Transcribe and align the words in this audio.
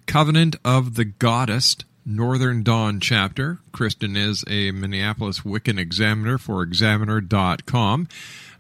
Covenant 0.06 0.56
of 0.64 0.96
the 0.96 1.06
Goddess 1.06 1.76
Northern 2.06 2.64
Dawn 2.64 3.00
chapter. 3.00 3.60
Kristin 3.74 4.16
is 4.16 4.44
a 4.48 4.72
Minneapolis 4.72 5.42
Wiccan 5.42 5.78
examiner 5.78 6.38
for 6.38 6.64
examiner.com 6.64 8.08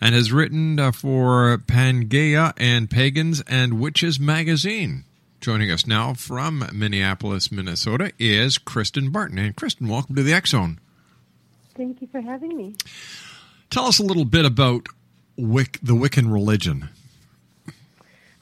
and 0.01 0.15
has 0.15 0.33
written 0.33 0.79
uh, 0.79 0.91
for 0.91 1.57
PanGaia 1.57 2.53
and 2.57 2.89
Pagans 2.89 3.41
and 3.47 3.79
Witches 3.79 4.19
magazine. 4.19 5.05
Joining 5.39 5.71
us 5.71 5.87
now 5.87 6.13
from 6.13 6.67
Minneapolis, 6.73 7.51
Minnesota 7.51 8.11
is 8.19 8.57
Kristin 8.57 9.11
Barton. 9.11 9.37
And 9.37 9.55
Kristin, 9.55 9.87
welcome 9.87 10.15
to 10.15 10.23
the 10.23 10.41
Zone. 10.45 10.79
Thank 11.77 12.01
you 12.01 12.07
for 12.11 12.19
having 12.21 12.57
me. 12.57 12.75
Tell 13.69 13.85
us 13.85 13.99
a 13.99 14.03
little 14.03 14.25
bit 14.25 14.45
about 14.45 14.87
Wic- 15.37 15.79
the 15.83 15.93
Wiccan 15.93 16.33
religion. 16.33 16.89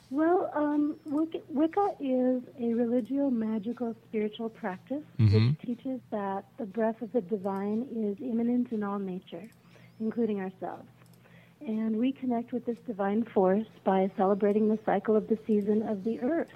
Well, 0.10 0.50
um, 0.54 0.96
Wicca, 1.06 1.40
Wicca 1.50 1.96
is 2.00 2.42
a 2.60 2.74
religio 2.74 3.30
magical 3.30 3.94
spiritual 4.08 4.50
practice 4.50 5.04
Mhm. 5.20 5.50
which 5.50 5.60
teaches 5.78 6.00
that 6.12 6.46
the 6.58 6.66
breath 6.66 7.02
of 7.02 7.12
the 7.12 7.22
divine 7.22 7.86
is 7.94 8.16
immanent 8.22 8.72
in 8.72 8.82
all 8.84 9.00
nature, 9.00 9.44
including 10.00 10.40
ourselves. 10.40 10.88
And 11.68 11.98
we 11.98 12.12
connect 12.14 12.54
with 12.54 12.66
this 12.66 12.78
divine 12.88 13.24
force 13.24 13.66
by 13.84 14.10
celebrating 14.16 14.70
the 14.70 14.80
cycle 14.86 15.16
of 15.18 15.28
the 15.28 15.38
season 15.48 15.82
of 15.82 16.04
the 16.06 16.22
earth. 16.22 16.54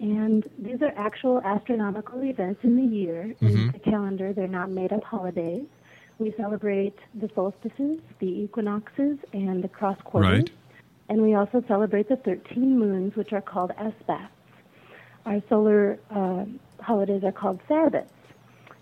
And 0.00 0.44
these 0.58 0.82
are 0.82 0.92
actual 0.96 1.40
astronomical 1.42 2.22
events 2.22 2.62
in 2.64 2.76
the 2.76 2.82
year 2.84 3.34
in 3.40 3.48
Mhm. 3.48 3.72
the 3.72 3.78
calendar. 3.78 4.32
They're 4.32 4.46
not 4.48 4.70
made 4.70 4.92
up 4.92 5.04
holidays. 5.04 5.64
We 6.18 6.32
celebrate 6.36 6.98
the 7.14 7.30
solstices, 7.34 8.00
the 8.18 8.26
equinoxes, 8.26 9.18
and 9.32 9.62
the 9.62 9.68
cross 9.68 9.98
quarters. 10.02 10.40
Right. 10.40 10.50
And 11.08 11.22
we 11.22 11.34
also 11.34 11.62
celebrate 11.68 12.08
the 12.08 12.16
13 12.16 12.78
moons, 12.78 13.14
which 13.14 13.32
are 13.32 13.40
called 13.40 13.72
Esbats. 13.78 14.32
Our 15.24 15.42
solar 15.48 15.98
uh, 16.10 16.44
holidays 16.80 17.22
are 17.24 17.32
called 17.32 17.60
Sabbats. 17.68 18.08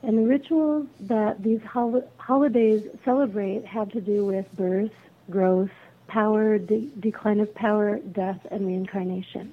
And 0.03 0.19
the 0.19 0.23
rituals 0.23 0.87
that 1.01 1.43
these 1.43 1.61
hol- 1.63 2.09
holidays 2.19 2.83
celebrate 3.05 3.65
have 3.65 3.91
to 3.91 4.01
do 4.01 4.25
with 4.25 4.47
birth, 4.57 4.93
growth, 5.31 5.71
power, 6.07 6.59
de- 6.59 6.91
decline 7.01 7.41
of 7.41 7.55
power, 7.55 7.99
death, 7.99 8.41
and 8.51 8.67
reincarnation. 8.67 9.53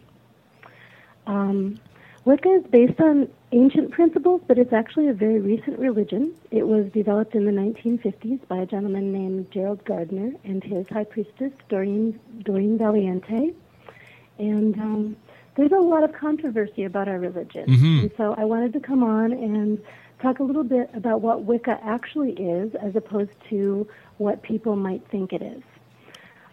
Um, 1.25 1.79
Wicca 2.25 2.49
is 2.49 2.63
based 2.71 2.99
on 3.01 3.27
ancient 3.51 3.91
principles, 3.91 4.41
but 4.47 4.57
it's 4.57 4.71
actually 4.71 5.09
a 5.09 5.13
very 5.13 5.39
recent 5.39 5.77
religion. 5.77 6.33
It 6.51 6.65
was 6.65 6.89
developed 6.93 7.35
in 7.35 7.45
the 7.45 7.51
1950s 7.51 8.47
by 8.47 8.57
a 8.57 8.65
gentleman 8.65 9.11
named 9.11 9.51
Gerald 9.51 9.83
Gardner 9.83 10.31
and 10.45 10.63
his 10.63 10.87
high 10.87 11.03
priestess, 11.03 11.51
Doreen, 11.67 12.17
Doreen 12.43 12.77
Valiente. 12.77 13.53
And 14.39 14.79
um, 14.79 15.17
there's 15.55 15.73
a 15.73 15.79
lot 15.79 16.03
of 16.03 16.13
controversy 16.13 16.85
about 16.85 17.09
our 17.09 17.19
religion. 17.19 17.67
Mhm. 17.67 18.01
And 18.03 18.11
so 18.15 18.33
I 18.37 18.45
wanted 18.45 18.71
to 18.73 18.79
come 18.79 19.03
on 19.03 19.33
and 19.33 19.79
talk 20.21 20.39
a 20.39 20.43
little 20.43 20.63
bit 20.63 20.89
about 20.93 21.19
what 21.21 21.43
Wicca 21.43 21.77
actually 21.83 22.31
is 22.31 22.73
as 22.75 22.95
opposed 22.95 23.33
to 23.49 23.85
what 24.17 24.41
people 24.41 24.77
might 24.77 25.05
think 25.09 25.33
it 25.33 25.41
is. 25.41 25.61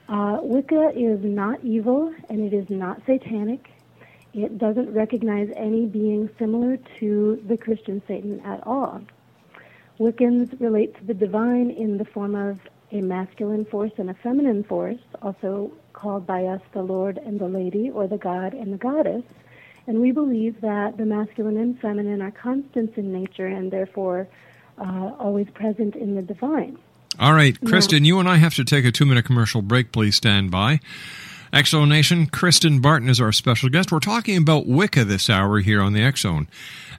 Uh, 0.08 0.40
Wicca 0.42 0.90
is 0.96 1.22
not 1.22 1.64
evil 1.64 2.12
and 2.28 2.40
it 2.40 2.52
is 2.52 2.68
not 2.68 3.00
satanic. 3.06 3.70
It 4.32 4.58
doesn't 4.58 4.92
recognize 4.92 5.50
any 5.56 5.86
being 5.86 6.30
similar 6.38 6.78
to 7.00 7.42
the 7.46 7.56
Christian 7.56 8.02
Satan 8.06 8.40
at 8.40 8.64
all. 8.66 9.00
Wiccans 9.98 10.58
relate 10.60 10.96
to 10.96 11.04
the 11.04 11.14
divine 11.14 11.70
in 11.70 11.98
the 11.98 12.04
form 12.04 12.34
of 12.34 12.58
a 12.92 13.00
masculine 13.00 13.64
force 13.64 13.92
and 13.98 14.10
a 14.10 14.14
feminine 14.14 14.64
force, 14.64 14.98
also 15.22 15.72
called 15.92 16.26
by 16.26 16.44
us 16.44 16.60
the 16.72 16.82
Lord 16.82 17.18
and 17.18 17.38
the 17.38 17.48
Lady, 17.48 17.90
or 17.90 18.06
the 18.06 18.16
God 18.18 18.54
and 18.54 18.72
the 18.72 18.78
Goddess. 18.78 19.24
And 19.86 20.00
we 20.00 20.12
believe 20.12 20.60
that 20.60 20.96
the 20.96 21.04
masculine 21.04 21.56
and 21.56 21.78
feminine 21.80 22.22
are 22.22 22.30
constants 22.30 22.96
in 22.96 23.12
nature 23.12 23.46
and 23.46 23.70
therefore 23.70 24.28
uh, 24.78 25.12
always 25.18 25.48
present 25.50 25.96
in 25.96 26.14
the 26.14 26.22
divine. 26.22 26.78
All 27.18 27.34
right, 27.34 27.60
Kristin, 27.60 28.04
you 28.04 28.18
and 28.18 28.28
I 28.28 28.36
have 28.36 28.54
to 28.54 28.64
take 28.64 28.84
a 28.84 28.92
two 28.92 29.04
minute 29.04 29.24
commercial 29.24 29.62
break. 29.62 29.92
Please 29.92 30.16
stand 30.16 30.50
by. 30.50 30.80
Exo 31.52 31.86
Nation, 31.86 32.28
Kristin 32.28 32.80
Barton 32.80 33.08
is 33.08 33.20
our 33.20 33.32
special 33.32 33.68
guest. 33.68 33.90
We're 33.90 33.98
talking 33.98 34.36
about 34.36 34.68
Wicca 34.68 35.04
this 35.04 35.28
hour 35.28 35.58
here 35.58 35.82
on 35.82 35.94
the 35.94 36.02
X 36.02 36.20
Zone. 36.20 36.46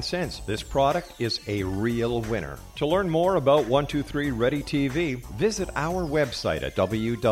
this 0.45 0.63
product 0.63 1.13
is 1.19 1.39
a 1.47 1.63
real 1.63 2.21
winner. 2.21 2.57
To 2.77 2.87
learn 2.87 3.09
more 3.09 3.35
about 3.35 3.65
123 3.67 4.31
Ready 4.31 4.63
TV, 4.63 5.23
visit 5.35 5.69
our 5.75 6.03
website 6.03 6.63
at 6.63 6.75
www.xzbn.net. 6.75 7.31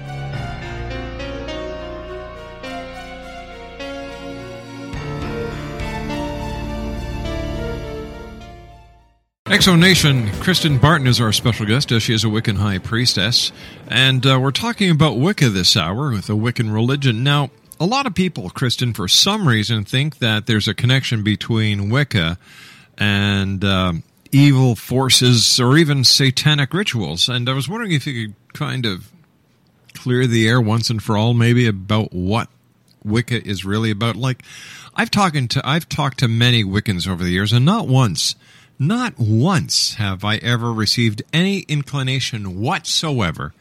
Exo 9.51 9.77
Nation, 9.77 10.27
Kristin 10.39 10.79
Barton 10.79 11.07
is 11.07 11.19
our 11.19 11.33
special 11.33 11.65
guest. 11.65 11.91
As 11.91 12.03
she 12.03 12.13
is 12.13 12.23
a 12.23 12.27
Wiccan 12.27 12.55
High 12.55 12.77
Priestess. 12.77 13.51
And 13.89 14.25
uh, 14.25 14.39
we're 14.39 14.51
talking 14.51 14.89
about 14.89 15.17
Wicca 15.17 15.49
this 15.49 15.75
hour 15.75 16.11
with 16.11 16.27
the 16.27 16.37
Wiccan 16.37 16.73
religion. 16.73 17.21
Now, 17.21 17.51
a 17.77 17.85
lot 17.85 18.05
of 18.05 18.15
people, 18.15 18.49
Kristin, 18.49 18.95
for 18.95 19.09
some 19.09 19.45
reason, 19.45 19.83
think 19.83 20.19
that 20.19 20.45
there's 20.45 20.69
a 20.69 20.73
connection 20.73 21.21
between 21.21 21.89
Wicca 21.89 22.37
and 22.97 23.61
uh, 23.65 23.91
evil 24.31 24.77
forces 24.77 25.59
or 25.59 25.75
even 25.75 26.05
satanic 26.05 26.73
rituals. 26.73 27.27
And 27.27 27.49
I 27.49 27.53
was 27.53 27.67
wondering 27.67 27.91
if 27.91 28.07
you 28.07 28.27
could 28.27 28.53
kind 28.53 28.85
of 28.85 29.11
clear 29.93 30.27
the 30.27 30.47
air 30.47 30.61
once 30.61 30.89
and 30.89 31.03
for 31.03 31.17
all, 31.17 31.33
maybe 31.33 31.67
about 31.67 32.13
what 32.13 32.47
Wicca 33.03 33.45
is 33.45 33.65
really 33.65 33.91
about. 33.91 34.15
Like, 34.15 34.43
I've 34.95 35.11
talked 35.11 35.35
to 35.49 35.61
I've 35.65 35.89
talked 35.89 36.19
to 36.19 36.29
many 36.29 36.63
Wiccans 36.63 37.05
over 37.05 37.21
the 37.21 37.31
years, 37.31 37.51
and 37.51 37.65
not 37.65 37.89
once, 37.89 38.35
not 38.81 39.13
once 39.19 39.93
have 39.95 40.25
I 40.25 40.37
ever 40.37 40.73
received 40.73 41.21
any 41.31 41.59
inclination 41.67 42.59
whatsoever 42.59 43.53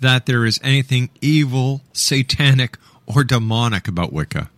that 0.00 0.24
there 0.24 0.46
is 0.46 0.58
anything 0.62 1.10
evil, 1.20 1.82
satanic, 1.92 2.78
or 3.04 3.22
demonic 3.22 3.86
about 3.86 4.14
Wicca. 4.14 4.48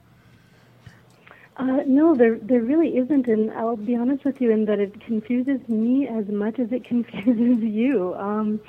Uh, 1.56 1.80
no, 1.86 2.14
there 2.14 2.38
there 2.38 2.60
really 2.60 2.96
isn't, 2.96 3.26
and 3.26 3.50
I'll 3.52 3.76
be 3.76 3.96
honest 3.96 4.24
with 4.24 4.40
you 4.40 4.52
in 4.52 4.66
that 4.66 4.78
it 4.78 5.00
confuses 5.00 5.68
me 5.68 6.06
as 6.06 6.28
much 6.28 6.60
as 6.60 6.70
it 6.70 6.84
confuses 6.88 7.60
you. 7.64 8.14
Um, 8.14 8.60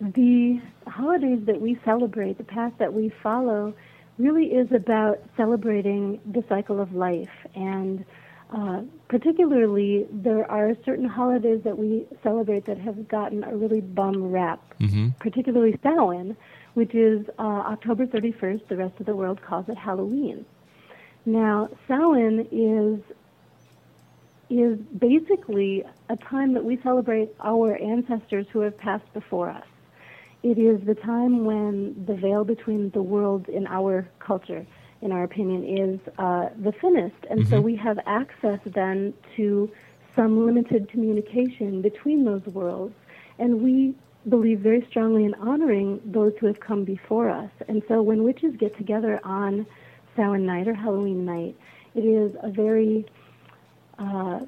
the 0.00 0.60
holidays 0.88 1.44
that 1.46 1.60
we 1.60 1.78
celebrate, 1.84 2.38
the 2.38 2.44
path 2.44 2.72
that 2.78 2.92
we 2.92 3.08
follow, 3.22 3.72
really 4.18 4.46
is 4.46 4.72
about 4.72 5.20
celebrating 5.36 6.20
the 6.26 6.42
cycle 6.48 6.80
of 6.80 6.92
life. 6.92 7.46
And 7.54 8.04
uh, 8.50 8.82
particularly, 9.08 10.06
there 10.10 10.50
are 10.50 10.72
certain 10.84 11.06
holidays 11.06 11.60
that 11.64 11.76
we 11.76 12.06
celebrate 12.22 12.64
that 12.66 12.78
have 12.78 13.08
gotten 13.08 13.44
a 13.44 13.56
really 13.56 13.80
bum 13.80 14.30
rap, 14.30 14.60
Mm-hmm. 14.80 15.08
particularly 15.18 15.76
Samhain, 15.82 16.36
which 16.74 16.94
is 16.94 17.26
uh, 17.38 17.42
October 17.42 18.06
31st. 18.06 18.68
The 18.68 18.76
rest 18.76 18.94
of 19.00 19.06
the 19.06 19.16
world 19.16 19.42
calls 19.42 19.68
it 19.68 19.76
Halloween. 19.76 20.46
Now, 21.26 21.68
Samhain 21.86 22.46
is 22.52 23.00
is 24.50 24.78
basically 24.98 25.84
a 26.08 26.16
time 26.16 26.54
that 26.54 26.64
we 26.64 26.78
celebrate 26.82 27.28
our 27.40 27.76
ancestors 27.76 28.46
who 28.50 28.60
have 28.60 28.78
passed 28.78 29.12
before 29.12 29.50
us. 29.50 29.66
It 30.42 30.58
is 30.58 30.80
the 30.86 30.94
time 30.94 31.44
when 31.44 32.04
the 32.06 32.14
veil 32.14 32.44
between 32.44 32.88
the 32.90 33.02
worlds 33.02 33.46
in 33.48 33.66
our 33.66 34.08
culture, 34.20 34.64
in 35.00 35.12
our 35.12 35.24
opinion, 35.24 35.64
is 35.64 36.00
uh, 36.18 36.48
the 36.62 36.72
thinnest, 36.80 37.16
and 37.30 37.46
so 37.48 37.60
we 37.60 37.76
have 37.76 37.98
access 38.06 38.58
then 38.74 39.14
to 39.36 39.70
some 40.16 40.44
limited 40.44 40.88
communication 40.90 41.80
between 41.80 42.24
those 42.24 42.44
worlds, 42.46 42.94
and 43.38 43.62
we 43.62 43.94
believe 44.28 44.60
very 44.60 44.84
strongly 44.90 45.24
in 45.24 45.34
honoring 45.34 46.00
those 46.04 46.32
who 46.40 46.46
have 46.46 46.60
come 46.60 46.84
before 46.84 47.30
us. 47.30 47.50
And 47.68 47.82
so 47.88 48.02
when 48.02 48.24
witches 48.24 48.54
get 48.58 48.76
together 48.76 49.20
on 49.24 49.66
Samhain 50.16 50.44
night 50.44 50.66
or 50.66 50.74
Halloween 50.74 51.24
night, 51.24 51.56
it 51.94 52.00
is 52.00 52.34
a 52.42 52.50
very 52.50 53.06
uh, 53.98 54.40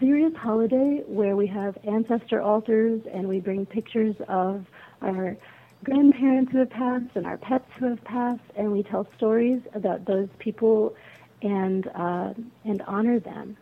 serious 0.00 0.32
holiday 0.36 1.02
where 1.06 1.36
we 1.36 1.46
have 1.46 1.78
ancestor 1.84 2.42
altars 2.42 3.00
and 3.12 3.28
we 3.28 3.40
bring 3.40 3.64
pictures 3.64 4.14
of 4.28 4.66
our 5.02 5.36
grandparents 5.84 6.52
who 6.52 6.58
have 6.58 6.70
passed 6.70 7.10
and 7.14 7.26
our 7.26 7.36
pets 7.36 7.68
who 7.78 7.86
have 7.86 8.02
passed, 8.04 8.42
and 8.56 8.72
we 8.72 8.82
tell 8.82 9.06
stories 9.16 9.60
about 9.74 10.04
those 10.04 10.28
people 10.38 10.94
and 11.42 11.88
uh, 11.94 12.34
and 12.64 12.82
honor 12.86 13.18
them. 13.20 13.56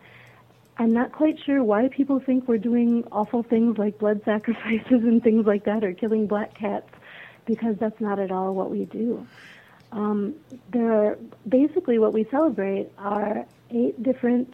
I'm 0.77 0.91
not 0.91 1.11
quite 1.11 1.39
sure 1.45 1.63
why 1.63 1.87
people 1.87 2.19
think 2.19 2.47
we're 2.47 2.57
doing 2.57 3.05
awful 3.11 3.43
things 3.43 3.77
like 3.77 3.97
blood 3.97 4.21
sacrifices 4.25 5.03
and 5.03 5.23
things 5.23 5.45
like 5.45 5.65
that, 5.65 5.83
or 5.83 5.93
killing 5.93 6.27
black 6.27 6.53
cats, 6.55 6.89
because 7.45 7.77
that's 7.77 7.99
not 8.01 8.19
at 8.19 8.31
all 8.31 8.53
what 8.53 8.71
we 8.71 8.85
do. 8.85 9.25
Um, 9.91 10.35
there 10.71 10.91
are 10.91 11.17
basically 11.47 11.99
what 11.99 12.11
we 12.11 12.25
celebrate 12.25 12.89
are 12.97 13.45
eight 13.71 14.01
different 14.03 14.53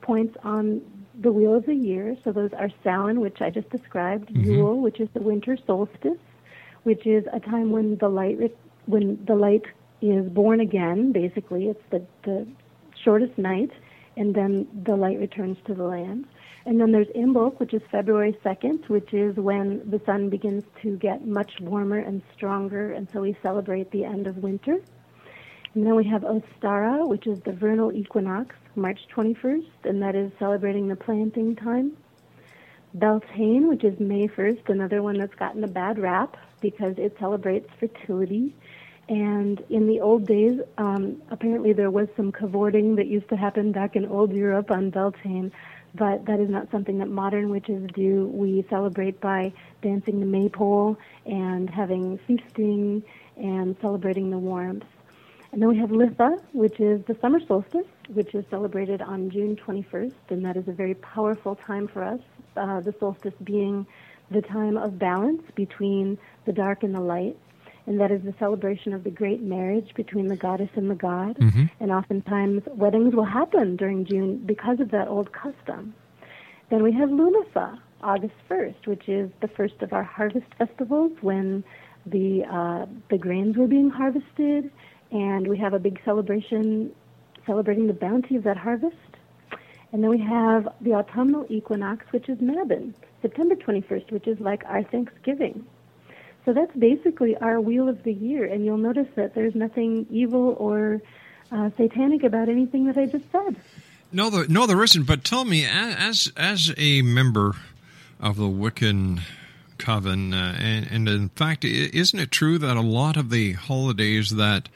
points 0.00 0.36
on 0.42 0.80
the 1.20 1.30
wheel 1.30 1.54
of 1.54 1.66
the 1.66 1.74
year. 1.74 2.16
So 2.24 2.32
those 2.32 2.52
are 2.52 2.70
Samhain, 2.82 3.20
which 3.20 3.40
I 3.40 3.50
just 3.50 3.70
described, 3.70 4.30
Yule, 4.30 4.80
which 4.80 5.00
is 5.00 5.08
the 5.12 5.20
winter 5.20 5.56
solstice, 5.66 6.18
which 6.84 7.06
is 7.06 7.24
a 7.32 7.40
time 7.40 7.70
when 7.70 7.96
the 7.98 8.08
light 8.08 8.38
when 8.86 9.24
the 9.26 9.34
light 9.34 9.64
is 10.00 10.28
born 10.30 10.60
again. 10.60 11.12
Basically, 11.12 11.68
it's 11.68 11.82
the 11.90 12.04
the 12.24 12.46
shortest 13.04 13.36
night, 13.38 13.70
and 14.16 14.34
then 14.34 14.66
the 14.84 14.96
light 14.96 15.18
returns 15.18 15.58
to 15.66 15.74
the 15.74 15.84
land. 15.84 16.26
And 16.66 16.78
then 16.78 16.92
there's 16.92 17.08
Imbolc, 17.08 17.58
which 17.58 17.72
is 17.72 17.80
February 17.90 18.36
2nd, 18.44 18.88
which 18.88 19.14
is 19.14 19.34
when 19.36 19.88
the 19.88 20.00
sun 20.04 20.28
begins 20.28 20.64
to 20.82 20.96
get 20.98 21.26
much 21.26 21.52
warmer 21.60 21.98
and 21.98 22.20
stronger, 22.36 22.92
and 22.92 23.08
so 23.12 23.22
we 23.22 23.36
celebrate 23.42 23.90
the 23.90 24.04
end 24.04 24.26
of 24.26 24.36
winter. 24.38 24.78
And 25.74 25.86
then 25.86 25.94
we 25.94 26.04
have 26.04 26.22
Ostara, 26.22 27.08
which 27.08 27.26
is 27.26 27.40
the 27.40 27.52
vernal 27.52 27.92
equinox, 27.92 28.56
March 28.76 29.00
21st, 29.14 29.70
and 29.84 30.02
that 30.02 30.14
is 30.14 30.32
celebrating 30.38 30.88
the 30.88 30.96
planting 30.96 31.56
time. 31.56 31.96
Beltane, 32.92 33.68
which 33.68 33.84
is 33.84 33.98
May 33.98 34.26
1st, 34.26 34.68
another 34.68 35.02
one 35.02 35.16
that's 35.16 35.34
gotten 35.36 35.64
a 35.64 35.68
bad 35.68 35.98
rap 35.98 36.36
because 36.60 36.94
it 36.98 37.16
celebrates 37.18 37.68
fertility. 37.78 38.54
And 39.08 39.60
in 39.70 39.88
the 39.88 40.00
old 40.00 40.26
days, 40.26 40.60
um, 40.78 41.20
apparently 41.30 41.72
there 41.72 41.90
was 41.90 42.08
some 42.16 42.30
cavorting 42.30 42.94
that 42.96 43.08
used 43.08 43.28
to 43.30 43.36
happen 43.36 43.72
back 43.72 43.96
in 43.96 44.06
old 44.06 44.32
Europe 44.32 44.70
on 44.70 44.90
Beltane, 44.90 45.50
but 45.94 46.26
that 46.26 46.38
is 46.38 46.48
not 46.48 46.70
something 46.70 46.98
that 46.98 47.08
modern 47.08 47.50
witches 47.50 47.88
do. 47.94 48.28
We 48.28 48.64
celebrate 48.70 49.20
by 49.20 49.52
dancing 49.82 50.20
the 50.20 50.26
maypole 50.26 50.96
and 51.26 51.68
having 51.68 52.18
feasting 52.18 53.02
and 53.36 53.76
celebrating 53.80 54.30
the 54.30 54.38
warmth. 54.38 54.84
And 55.52 55.60
then 55.60 55.68
we 55.68 55.78
have 55.78 55.90
Litha, 55.90 56.40
which 56.52 56.78
is 56.78 57.04
the 57.06 57.16
summer 57.20 57.40
solstice, 57.44 57.86
which 58.12 58.34
is 58.34 58.44
celebrated 58.50 59.02
on 59.02 59.30
June 59.30 59.56
21st, 59.56 60.14
and 60.28 60.44
that 60.44 60.56
is 60.56 60.68
a 60.68 60.72
very 60.72 60.94
powerful 60.94 61.56
time 61.56 61.88
for 61.88 62.04
us. 62.04 62.20
Uh, 62.56 62.80
the 62.80 62.94
solstice 63.00 63.34
being 63.42 63.86
the 64.30 64.42
time 64.42 64.76
of 64.76 64.98
balance 64.98 65.42
between 65.54 66.18
the 66.46 66.52
dark 66.52 66.82
and 66.82 66.94
the 66.94 67.00
light, 67.00 67.36
and 67.86 67.98
that 68.00 68.10
is 68.10 68.22
the 68.22 68.34
celebration 68.38 68.92
of 68.92 69.04
the 69.04 69.10
great 69.10 69.42
marriage 69.42 69.90
between 69.94 70.28
the 70.28 70.36
goddess 70.36 70.70
and 70.76 70.90
the 70.90 70.94
god. 70.94 71.36
Mm-hmm. 71.38 71.64
And 71.80 71.90
oftentimes 71.90 72.62
weddings 72.68 73.14
will 73.14 73.24
happen 73.24 73.76
during 73.76 74.04
June 74.04 74.42
because 74.46 74.80
of 74.80 74.90
that 74.90 75.08
old 75.08 75.32
custom. 75.32 75.94
Then 76.70 76.82
we 76.82 76.92
have 76.92 77.08
Lunasa, 77.08 77.80
August 78.02 78.34
1st, 78.48 78.86
which 78.86 79.08
is 79.08 79.30
the 79.40 79.48
first 79.48 79.74
of 79.80 79.92
our 79.92 80.04
harvest 80.04 80.46
festivals 80.56 81.12
when 81.20 81.64
the 82.06 82.44
uh, 82.50 82.86
the 83.10 83.18
grains 83.18 83.56
were 83.56 83.66
being 83.66 83.90
harvested, 83.90 84.70
and 85.10 85.46
we 85.46 85.58
have 85.58 85.74
a 85.74 85.78
big 85.78 86.00
celebration 86.04 86.92
celebrating 87.46 87.86
the 87.86 87.92
bounty 87.92 88.36
of 88.36 88.44
that 88.44 88.56
harvest. 88.56 88.96
And 89.92 90.02
then 90.02 90.10
we 90.10 90.18
have 90.18 90.68
the 90.80 90.94
autumnal 90.94 91.46
equinox, 91.48 92.06
which 92.12 92.28
is 92.28 92.38
Mabon, 92.38 92.94
September 93.22 93.56
21st, 93.56 94.12
which 94.12 94.26
is 94.26 94.38
like 94.40 94.62
our 94.66 94.82
Thanksgiving. 94.84 95.66
So 96.44 96.52
that's 96.52 96.74
basically 96.76 97.36
our 97.36 97.60
wheel 97.60 97.88
of 97.88 98.02
the 98.02 98.12
year, 98.12 98.44
and 98.44 98.64
you'll 98.64 98.78
notice 98.78 99.08
that 99.16 99.34
there's 99.34 99.54
nothing 99.54 100.06
evil 100.10 100.56
or 100.58 101.02
uh, 101.52 101.70
satanic 101.76 102.22
about 102.22 102.48
anything 102.48 102.86
that 102.86 102.96
I 102.96 103.06
just 103.06 103.24
said. 103.30 103.56
No, 104.12 104.28
no, 104.48 104.66
there 104.66 104.82
isn't. 104.82 105.06
But 105.06 105.24
tell 105.24 105.44
me, 105.44 105.64
as 105.66 106.32
as 106.36 106.72
a 106.76 107.02
member 107.02 107.54
of 108.18 108.36
the 108.36 108.48
Wiccan 108.48 109.20
coven, 109.78 110.34
uh, 110.34 110.56
and, 110.58 110.86
and 110.90 111.08
in 111.08 111.28
fact, 111.30 111.64
isn't 111.64 112.18
it 112.18 112.30
true 112.30 112.58
that 112.58 112.76
a 112.76 112.80
lot 112.80 113.16
of 113.16 113.30
the 113.30 113.52
holidays 113.52 114.30
that 114.30 114.68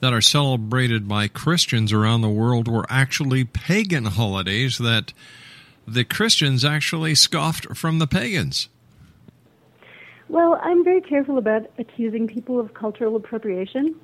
that 0.00 0.12
are 0.12 0.20
celebrated 0.20 1.08
by 1.08 1.28
Christians 1.28 1.92
around 1.92 2.20
the 2.20 2.28
world 2.28 2.68
were 2.68 2.86
actually 2.88 3.44
pagan 3.44 4.04
holidays 4.04 4.78
that 4.78 5.12
the 5.86 6.04
Christians 6.04 6.64
actually 6.64 7.14
scoffed 7.14 7.76
from 7.76 7.98
the 7.98 8.06
pagans? 8.06 8.68
Well, 10.28 10.60
I'm 10.62 10.84
very 10.84 11.00
careful 11.00 11.38
about 11.38 11.70
accusing 11.78 12.26
people 12.26 12.60
of 12.60 12.74
cultural 12.74 13.16
appropriation 13.16 13.98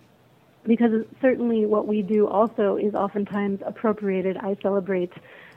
because 0.67 1.05
certainly 1.21 1.67
what 1.67 1.87
we 1.87 2.01
do 2.01 2.27
also 2.27 2.77
is 2.77 2.95
oftentimes 2.95 3.61
appropriated. 3.65 4.39
I 4.39 4.57
celebrate 4.63 5.13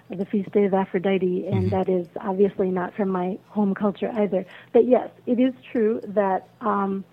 the 0.10 0.26
feast 0.26 0.52
day 0.52 0.66
of 0.66 0.74
Aphrodite, 0.74 1.48
and 1.48 1.72
that 1.72 1.90
is 1.90 2.08
obviously 2.20 2.70
not 2.70 2.94
from 2.94 3.10
my 3.10 3.38
home 3.48 3.74
culture 3.74 4.12
either. 4.14 4.46
But 4.74 4.86
yes, 4.86 5.10
it 5.26 5.40
is 5.40 5.54
true 5.72 6.02
that 6.08 6.50
um, 6.62 7.06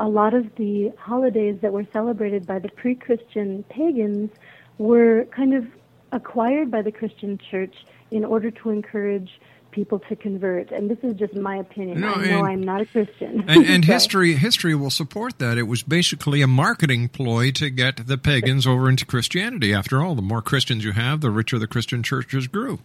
a 0.00 0.08
lot 0.08 0.32
of 0.34 0.56
the 0.56 0.92
holidays 0.98 1.58
that 1.60 1.72
were 1.72 1.86
celebrated 1.92 2.46
by 2.46 2.58
the 2.58 2.70
pre 2.70 2.94
Christian 2.94 3.62
pagans 3.68 4.30
were 4.78 5.26
kind 5.26 5.54
of 5.54 5.66
acquired 6.10 6.70
by 6.70 6.82
the 6.82 6.90
Christian 6.90 7.38
church 7.38 7.74
in 8.10 8.24
order 8.24 8.50
to 8.50 8.70
encourage 8.70 9.30
people 9.70 10.00
to 10.00 10.16
convert. 10.16 10.72
And 10.72 10.90
this 10.90 10.98
is 11.02 11.14
just 11.14 11.34
my 11.34 11.56
opinion. 11.56 12.00
No, 12.00 12.14
I 12.14 12.26
know 12.26 12.38
and- 12.38 12.46
I'm 12.46 12.62
not 12.62 12.80
a 12.80 12.86
Christian. 12.86 13.44
And, 13.48 13.66
and 13.66 13.84
history 13.84 14.34
history 14.34 14.74
will 14.74 14.90
support 14.90 15.38
that. 15.38 15.58
It 15.58 15.64
was 15.64 15.82
basically 15.82 16.40
a 16.40 16.46
marketing 16.46 17.08
ploy 17.10 17.50
to 17.52 17.68
get 17.70 18.06
the 18.06 18.18
pagans 18.18 18.66
over 18.66 18.88
into 18.88 19.04
Christianity. 19.04 19.74
After 19.74 20.02
all, 20.02 20.14
the 20.14 20.22
more 20.22 20.42
Christians 20.42 20.82
you 20.82 20.92
have, 20.92 21.20
the 21.20 21.30
richer 21.30 21.58
the 21.58 21.66
Christian 21.66 22.02
churches 22.02 22.48
grew. 22.48 22.80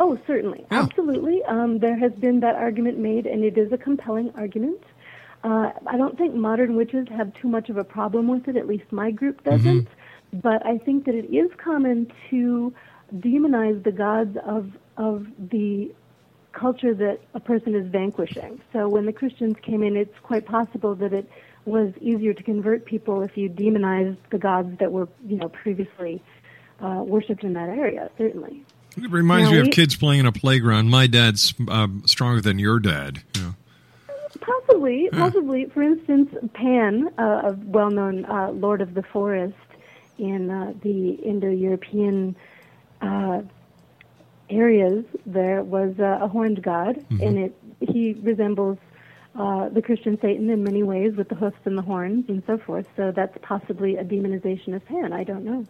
Oh, 0.00 0.18
certainly. 0.26 0.64
Yeah. 0.72 0.84
Absolutely. 0.84 1.44
Um, 1.44 1.78
there 1.78 1.96
has 1.96 2.12
been 2.12 2.40
that 2.40 2.54
argument 2.54 2.98
made, 2.98 3.26
and 3.26 3.44
it 3.44 3.58
is 3.58 3.70
a 3.70 3.76
compelling 3.76 4.32
argument. 4.34 4.82
Uh, 5.42 5.70
I 5.86 5.96
don't 5.96 6.18
think 6.18 6.34
modern 6.34 6.76
witches 6.76 7.08
have 7.08 7.32
too 7.34 7.48
much 7.48 7.70
of 7.70 7.76
a 7.78 7.84
problem 7.84 8.28
with 8.28 8.46
it, 8.48 8.56
at 8.56 8.66
least 8.66 8.92
my 8.92 9.10
group 9.10 9.42
doesn't. 9.44 9.88
But 10.32 10.64
I 10.64 10.78
think 10.78 11.06
that 11.06 11.14
it 11.14 11.34
is 11.34 11.50
common 11.56 12.12
to 12.30 12.72
demonize 13.16 13.82
the 13.82 13.92
gods 13.92 14.36
of, 14.44 14.70
of 14.96 15.26
the 15.38 15.92
culture 16.52 16.94
that 16.94 17.20
a 17.34 17.40
person 17.40 17.74
is 17.74 17.86
vanquishing. 17.90 18.60
So 18.72 18.88
when 18.88 19.06
the 19.06 19.12
Christians 19.12 19.56
came 19.62 19.82
in, 19.82 19.96
it's 19.96 20.18
quite 20.22 20.46
possible 20.46 20.94
that 20.96 21.12
it 21.12 21.28
was 21.64 21.92
easier 22.00 22.34
to 22.34 22.42
convert 22.42 22.84
people 22.84 23.22
if 23.22 23.36
you 23.36 23.48
demonized 23.48 24.18
the 24.30 24.38
gods 24.38 24.78
that 24.78 24.92
were, 24.92 25.08
you 25.26 25.36
know, 25.36 25.48
previously 25.48 26.22
uh, 26.80 27.02
worshipped 27.04 27.44
in 27.44 27.54
that 27.54 27.68
area, 27.68 28.10
certainly. 28.16 28.64
It 28.96 29.10
reminds 29.10 29.50
Now 29.50 29.52
me 29.52 29.60
of 29.60 29.66
we- 29.66 29.72
kids 29.72 29.96
playing 29.96 30.20
in 30.20 30.26
a 30.26 30.32
playground. 30.32 30.90
My 30.90 31.06
dad's 31.06 31.54
uh, 31.68 31.88
stronger 32.06 32.40
than 32.40 32.58
your 32.58 32.80
dad. 32.80 33.22
You 34.40 34.46
know. 34.46 34.60
Possibly, 34.60 35.08
possibly. 35.12 35.64
For 35.66 35.82
instance, 35.82 36.34
Pan, 36.54 37.08
uh, 37.18 37.22
a 37.22 37.58
well-known 37.64 38.24
uh, 38.24 38.50
Lord 38.50 38.80
of 38.80 38.94
the 38.94 39.02
Forest 39.02 39.54
in 40.18 40.50
uh, 40.50 40.74
the 40.82 41.10
Indo-European 41.12 42.36
uh, 43.00 43.42
areas, 44.50 45.04
there 45.26 45.62
was 45.62 45.94
uh, 45.98 46.18
a 46.20 46.28
horned 46.28 46.62
god, 46.62 47.04
and 47.08 47.38
it 47.38 47.56
he 47.80 48.14
resembles 48.14 48.78
uh, 49.34 49.68
the 49.70 49.80
Christian 49.80 50.18
Satan 50.20 50.50
in 50.50 50.62
many 50.62 50.82
ways, 50.82 51.14
with 51.16 51.28
the 51.28 51.34
hoofs 51.34 51.56
and 51.64 51.78
the 51.78 51.82
horns 51.82 52.24
and 52.28 52.42
so 52.46 52.58
forth. 52.58 52.86
So 52.96 53.12
that's 53.14 53.36
possibly 53.42 53.96
a 53.96 54.04
demonization 54.04 54.74
of 54.74 54.84
Pan. 54.84 55.12
I 55.12 55.24
don't 55.24 55.44
know. 55.44 55.66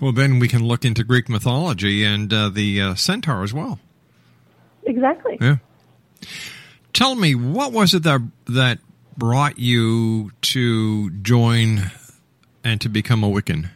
Well, 0.00 0.12
then 0.12 0.38
we 0.38 0.46
can 0.46 0.64
look 0.64 0.84
into 0.84 1.02
Greek 1.02 1.28
mythology 1.28 2.04
and 2.04 2.32
uh, 2.32 2.50
the 2.50 2.80
uh, 2.80 2.94
centaur 2.94 3.42
as 3.42 3.52
well. 3.52 3.80
Exactly. 4.84 5.38
Yeah. 5.40 5.56
Tell 6.98 7.14
me, 7.14 7.36
what 7.36 7.70
was 7.70 7.94
it 7.94 8.02
that 8.02 8.22
that 8.46 8.80
brought 9.16 9.56
you 9.56 10.32
to 10.40 11.10
join 11.10 11.92
and 12.64 12.80
to 12.80 12.88
become 12.88 13.22
a 13.22 13.28
Wiccan? 13.28 13.70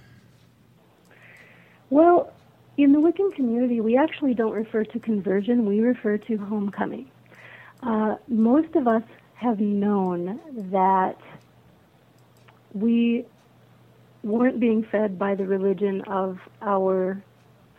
Well, 1.88 2.32
in 2.76 2.90
the 2.90 2.98
Wiccan 2.98 3.32
community, 3.32 3.80
we 3.80 3.96
actually 3.96 4.34
don't 4.34 4.50
refer 4.50 4.82
to 4.82 4.98
conversion, 4.98 5.66
we 5.66 5.78
refer 5.78 6.18
to 6.18 6.36
homecoming. 6.36 7.12
Uh, 7.80 8.16
most 8.26 8.74
of 8.74 8.88
us 8.88 9.04
have 9.34 9.60
known 9.60 10.40
that 10.72 11.20
we 12.72 13.24
weren't 14.24 14.58
being 14.58 14.82
fed 14.82 15.16
by 15.16 15.36
the 15.36 15.46
religion 15.46 16.00
of 16.08 16.40
our 16.60 17.22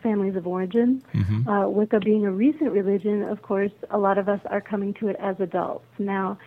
families 0.04 0.36
of 0.36 0.46
origin. 0.46 1.02
Uh, 1.48 1.68
Wicca 1.68 1.98
being 1.98 2.24
a 2.26 2.30
recent 2.30 2.70
religion, 2.70 3.22
of 3.24 3.42
course, 3.42 3.72
a 3.90 3.98
lot 3.98 4.18
of 4.18 4.28
us 4.28 4.40
are 4.54 4.60
coming 4.60 4.94
to 5.00 5.08
it 5.08 5.16
as 5.18 5.34
adults. 5.40 5.86
Now, 5.98 6.38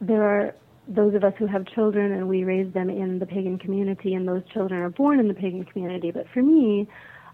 there 0.00 0.22
are 0.22 0.54
those 0.86 1.14
of 1.14 1.24
us 1.24 1.34
who 1.38 1.46
have 1.46 1.66
children 1.66 2.12
and 2.12 2.28
we 2.28 2.44
raise 2.44 2.72
them 2.72 2.90
in 2.90 3.18
the 3.18 3.26
pagan 3.26 3.58
community, 3.58 4.14
and 4.14 4.28
those 4.28 4.42
children 4.52 4.80
are 4.80 4.90
born 4.90 5.18
in 5.18 5.26
the 5.26 5.34
pagan 5.34 5.64
community. 5.64 6.10
But 6.12 6.26
for 6.32 6.42
me, 6.42 6.88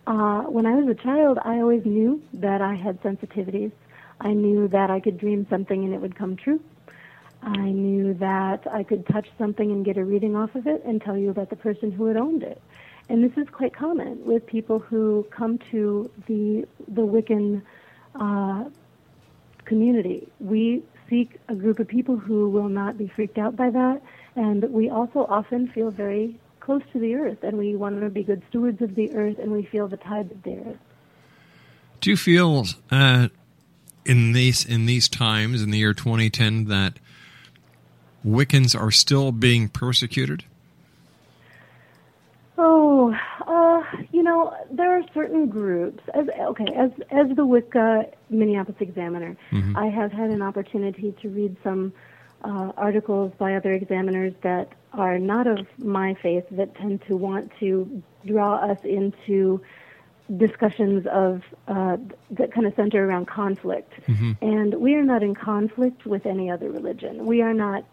uh, 0.07 0.43
when 0.43 0.67
I 0.67 0.75
was 0.77 0.89
a 0.89 1.03
child, 1.03 1.39
I 1.45 1.57
always 1.57 1.85
knew 1.85 2.23
that 2.35 2.63
I 2.63 2.75
had 2.75 3.03
sensitivities. 3.03 3.73
I 4.21 4.33
knew 4.33 4.69
that 4.69 4.91
I 4.91 5.01
could 5.01 5.19
dream 5.19 5.47
something 5.51 5.85
and 5.85 5.93
it 5.93 6.01
would 6.01 6.17
come 6.17 6.37
true. 6.37 6.61
I 7.43 7.71
knew 7.71 8.15
that 8.15 8.67
I 8.73 8.83
could 8.83 9.07
touch 9.07 9.29
something 9.39 9.71
and 9.71 9.85
get 9.85 9.97
a 9.99 10.05
reading 10.05 10.35
off 10.35 10.55
of 10.55 10.67
it 10.67 10.83
and 10.85 11.01
tell 11.01 11.17
you 11.17 11.31
about 11.31 11.51
the 11.51 11.57
person 11.57 11.93
who 11.93 12.07
had 12.07 12.17
owned 12.17 12.43
it. 12.43 12.61
And 13.09 13.23
this 13.23 13.37
is 13.37 13.49
quite 13.51 13.75
common 13.75 14.25
with 14.25 14.47
people 14.47 14.79
who 14.79 15.27
come 15.31 15.59
to 15.71 16.11
the 16.27 16.67
the 16.89 17.03
Wiccan 17.03 17.63
uh, 18.15 18.65
community. 19.65 20.29
We 20.41 20.83
seek 21.09 21.39
a 21.49 21.55
group 21.55 21.79
of 21.79 21.87
people 21.87 22.17
who 22.17 22.51
will 22.51 22.69
not 22.69 22.99
be 22.99 23.07
freaked 23.07 23.39
out 23.39 23.55
by 23.57 23.71
that, 23.71 24.03
and 24.35 24.65
we 24.73 24.91
also 24.91 25.27
often 25.29 25.69
feel 25.69 25.91
very 25.91 26.39
close 26.59 26.83
to 26.93 26.99
the 26.99 27.15
earth, 27.15 27.45
and 27.45 27.57
we 27.57 27.77
want 27.77 28.01
to 28.01 28.11
be 28.11 28.25
good 28.25 28.43
stewards 28.49 28.83
of 28.83 28.97
the 28.97 29.15
earth, 29.15 29.39
and 29.39 29.53
we 29.53 29.65
feel 29.65 29.87
the 29.87 29.97
tides 29.97 30.33
of 30.33 30.43
the 30.43 30.59
earth. 30.59 30.79
Do 32.01 32.11
you 32.11 32.17
feel 32.17 32.67
uh, 32.91 33.29
in 34.05 34.33
these 34.33 34.65
in 34.65 34.87
these 34.87 35.09
times 35.09 35.63
in 35.63 35.71
the 35.71 35.79
year 35.79 35.95
2010 35.95 36.65
that 36.65 36.99
Wiccans 38.25 38.79
are 38.79 38.91
still 38.91 39.31
being 39.31 39.69
persecuted? 39.69 40.45
Oh, 42.59 43.15
Uh, 43.47 43.83
you 44.13 44.23
know, 44.23 44.53
there 44.71 44.91
are 44.97 45.03
certain 45.15 45.47
groups. 45.47 46.03
As 46.15 46.27
okay, 46.53 46.67
as 46.75 46.91
as 47.11 47.27
the 47.37 47.47
Wicca 47.47 48.07
Minneapolis 48.31 48.81
Examiner, 48.81 49.37
I 49.77 49.87
have 49.87 50.11
had 50.11 50.31
an 50.31 50.43
opportunity 50.43 51.13
to 51.23 51.29
read 51.29 51.57
some 51.63 51.93
uh, 52.43 52.73
articles 52.77 53.33
by 53.39 53.55
other 53.55 53.73
examiners 53.73 54.33
that 54.43 54.73
are 54.93 55.19
not 55.19 55.47
of 55.47 55.67
my 55.79 56.15
faith 56.15 56.45
that 56.51 56.75
tend 56.75 57.03
to 57.09 57.17
want 57.17 57.53
to 57.61 58.03
draw 58.25 58.57
us 58.57 58.79
into 58.85 59.61
discussions 60.37 61.07
of 61.07 61.43
uh, 61.69 61.97
that 62.31 62.51
kind 62.53 62.67
of 62.67 62.75
center 62.75 63.07
around 63.09 63.27
conflict. 63.27 63.93
And 64.43 64.75
we 64.75 64.95
are 64.95 65.05
not 65.05 65.23
in 65.23 65.35
conflict 65.35 66.05
with 66.07 66.27
any 66.27 66.51
other 66.51 66.69
religion. 66.71 67.27
We 67.27 67.43
are 67.43 67.55
not. 67.55 67.85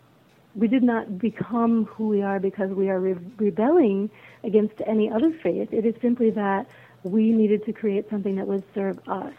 We 0.55 0.67
did 0.67 0.83
not 0.83 1.17
become 1.17 1.85
who 1.85 2.09
we 2.09 2.21
are 2.21 2.39
because 2.39 2.69
we 2.71 2.89
are 2.89 2.99
re- 2.99 3.15
rebelling 3.37 4.09
against 4.43 4.75
any 4.85 5.09
other 5.09 5.31
faith. 5.31 5.69
It 5.71 5.85
is 5.85 5.95
simply 6.01 6.29
that 6.31 6.67
we 7.03 7.31
needed 7.31 7.65
to 7.65 7.73
create 7.73 8.09
something 8.09 8.35
that 8.35 8.47
would 8.47 8.63
serve 8.73 8.99
us. 9.07 9.33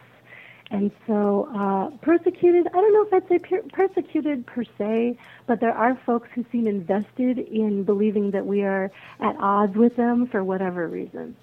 And 0.71 0.91
so, 1.07 1.49
uh, 1.55 1.91
persecuted, 1.99 2.67
I 2.67 2.73
don't 2.73 2.93
know 2.93 3.03
if 3.03 3.13
I'd 3.13 3.29
say 3.29 3.39
per- 3.39 3.63
persecuted 3.73 4.47
per 4.47 4.65
se, 4.77 5.19
but 5.47 5.61
there 5.61 5.73
are 5.73 5.95
folks 6.07 6.29
who 6.35 6.45
seem 6.51 6.67
invested 6.67 7.39
in 7.39 7.85
believing 7.85 8.31
that 8.33 8.47
we 8.47 8.63
are 8.63 8.91
at 9.21 9.37
odds 9.39 9.77
with 9.77 9.95
them 9.97 10.27
for 10.27 10.43
whatever 10.43 10.89
reason. 10.89 11.37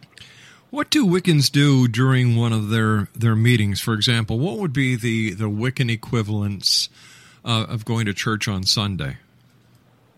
What 0.70 0.90
do 0.90 1.06
Wiccans 1.06 1.52
do 1.52 1.88
during 1.88 2.36
one 2.36 2.52
of 2.52 2.70
their, 2.70 3.10
their 3.16 3.36
meetings? 3.36 3.80
For 3.80 3.94
example, 3.94 4.40
what 4.40 4.58
would 4.58 4.74
be 4.74 4.96
the, 4.96 5.34
the 5.34 5.50
Wiccan 5.50 5.92
equivalence 5.92 6.90
uh, 7.46 7.66
of 7.70 7.86
going 7.86 8.08
to 8.08 8.14
church 8.14 8.48
on 8.48 8.64
Sunday? 8.64 9.18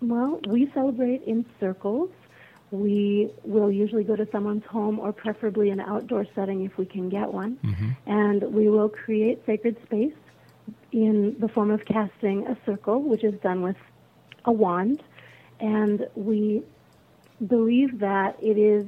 Well, 0.03 0.41
we 0.47 0.69
celebrate 0.73 1.23
in 1.23 1.45
circles. 1.61 2.09
We 2.71 3.31
will 3.43 3.71
usually 3.71 4.03
go 4.03 4.17
to 4.17 4.27
someone's 4.31 4.65
home 4.65 4.99
or 4.99 5.13
preferably 5.13 5.69
an 5.69 5.79
outdoor 5.79 6.25
setting 6.35 6.65
if 6.65 6.77
we 6.77 6.85
can 6.85 7.07
get 7.07 7.31
one. 7.31 7.57
Mm-hmm. 7.63 7.89
And 8.05 8.43
we 8.53 8.69
will 8.69 8.89
create 8.89 9.45
sacred 9.45 9.77
space 9.85 10.13
in 10.91 11.37
the 11.39 11.47
form 11.47 11.71
of 11.71 11.85
casting 11.85 12.45
a 12.47 12.57
circle, 12.65 13.01
which 13.01 13.23
is 13.23 13.39
done 13.39 13.61
with 13.61 13.77
a 14.43 14.51
wand. 14.51 15.01
And 15.61 16.07
we 16.15 16.63
believe 17.47 17.99
that 17.99 18.35
it 18.41 18.57
is 18.57 18.85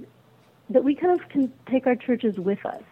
that 0.69 0.84
we 0.84 0.95
kind 0.95 1.17
of 1.17 1.29
can 1.29 1.53
take 1.69 1.88
our 1.88 1.95
churches 1.95 2.38
with 2.38 2.65
us. 2.65 2.84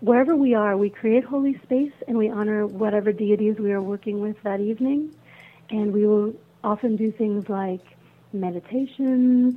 Wherever 0.00 0.34
we 0.34 0.54
are, 0.54 0.76
we 0.76 0.90
create 0.90 1.22
holy 1.22 1.58
space 1.62 1.92
and 2.08 2.16
we 2.16 2.30
honor 2.30 2.66
whatever 2.66 3.12
deities 3.12 3.58
we 3.58 3.72
are 3.72 3.82
working 3.82 4.20
with 4.20 4.42
that 4.42 4.60
evening. 4.60 5.14
And 5.70 5.92
we 5.92 6.06
will 6.06 6.34
often 6.64 6.96
do 6.96 7.12
things 7.12 7.48
like 7.48 7.82
meditations, 8.32 9.54